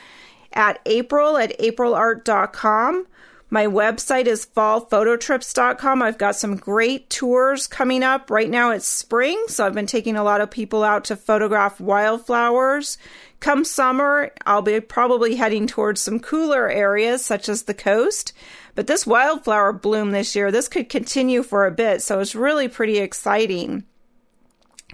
at 0.54 0.80
april 0.86 1.38
at 1.38 1.58
aprilart.com. 1.60 3.08
My 3.50 3.66
website 3.66 4.26
is 4.26 4.46
fallphototrips.com. 4.46 6.02
I've 6.02 6.18
got 6.18 6.36
some 6.36 6.58
great 6.58 7.10
tours 7.10 7.66
coming 7.66 8.04
up. 8.04 8.30
Right 8.30 8.50
now 8.50 8.72
it's 8.72 8.88
spring, 8.88 9.42
so 9.48 9.66
I've 9.66 9.74
been 9.74 9.86
taking 9.86 10.18
a 10.18 10.24
lot 10.24 10.42
of 10.42 10.52
people 10.52 10.84
out 10.84 11.06
to 11.06 11.16
photograph 11.16 11.80
wildflowers 11.80 12.98
Come 13.40 13.64
summer, 13.64 14.32
I'll 14.46 14.64
be 14.64 14.80
probably 14.80 15.36
heading 15.36 15.68
towards 15.68 16.02
some 16.02 16.20
cooler 16.20 16.70
areas 16.70 17.24
such 17.24 17.48
as 17.48 17.64
the 17.64 17.74
coast. 17.74 18.34
But 18.74 18.88
this 18.88 19.06
wildflower 19.06 19.74
bloom 19.74 20.12
this 20.12 20.36
year, 20.36 20.52
this 20.52 20.68
could 20.68 20.90
continue 20.90 21.44
for 21.44 21.66
a 21.66 21.72
bit, 21.72 22.02
so 22.02 22.20
it's 22.20 22.36
really 22.36 22.68
pretty 22.68 22.98
exciting. 22.98 23.84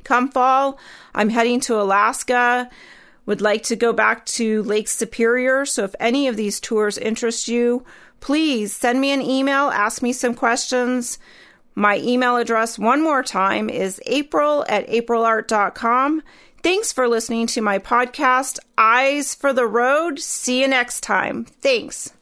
Come 0.04 0.30
fall, 0.30 0.78
I'm 1.16 1.30
heading 1.30 1.62
to 1.62 1.80
Alaska. 1.80 2.70
Would 3.26 3.40
like 3.40 3.64
to 3.64 3.78
go 3.78 3.94
back 3.94 4.26
to 4.26 4.64
Lake 4.64 4.90
Superior. 4.90 5.66
So 5.66 5.86
if 5.86 5.96
any 5.98 6.28
of 6.28 6.36
these 6.36 6.60
tours 6.60 6.98
interest 6.98 7.48
you, 7.48 7.86
please 8.20 8.74
send 8.74 9.00
me 9.00 9.12
an 9.12 9.22
email, 9.22 9.70
ask 9.70 10.02
me 10.02 10.12
some 10.12 10.34
questions. 10.34 11.20
My 11.74 11.98
email 12.00 12.36
address, 12.36 12.78
one 12.78 13.02
more 13.02 13.24
time, 13.24 13.70
is 13.70 14.02
april 14.06 14.66
at 14.68 14.88
aprilart.com. 14.88 16.22
Thanks 16.64 16.94
for 16.94 17.10
listening 17.10 17.48
to 17.48 17.62
my 17.62 17.78
podcast, 17.78 18.58
Eyes 18.78 19.36
for 19.36 19.52
the 19.52 19.68
Road. 19.68 20.18
See 20.20 20.62
you 20.62 20.68
next 20.70 21.02
time. 21.02 21.44
Thanks. 21.44 22.14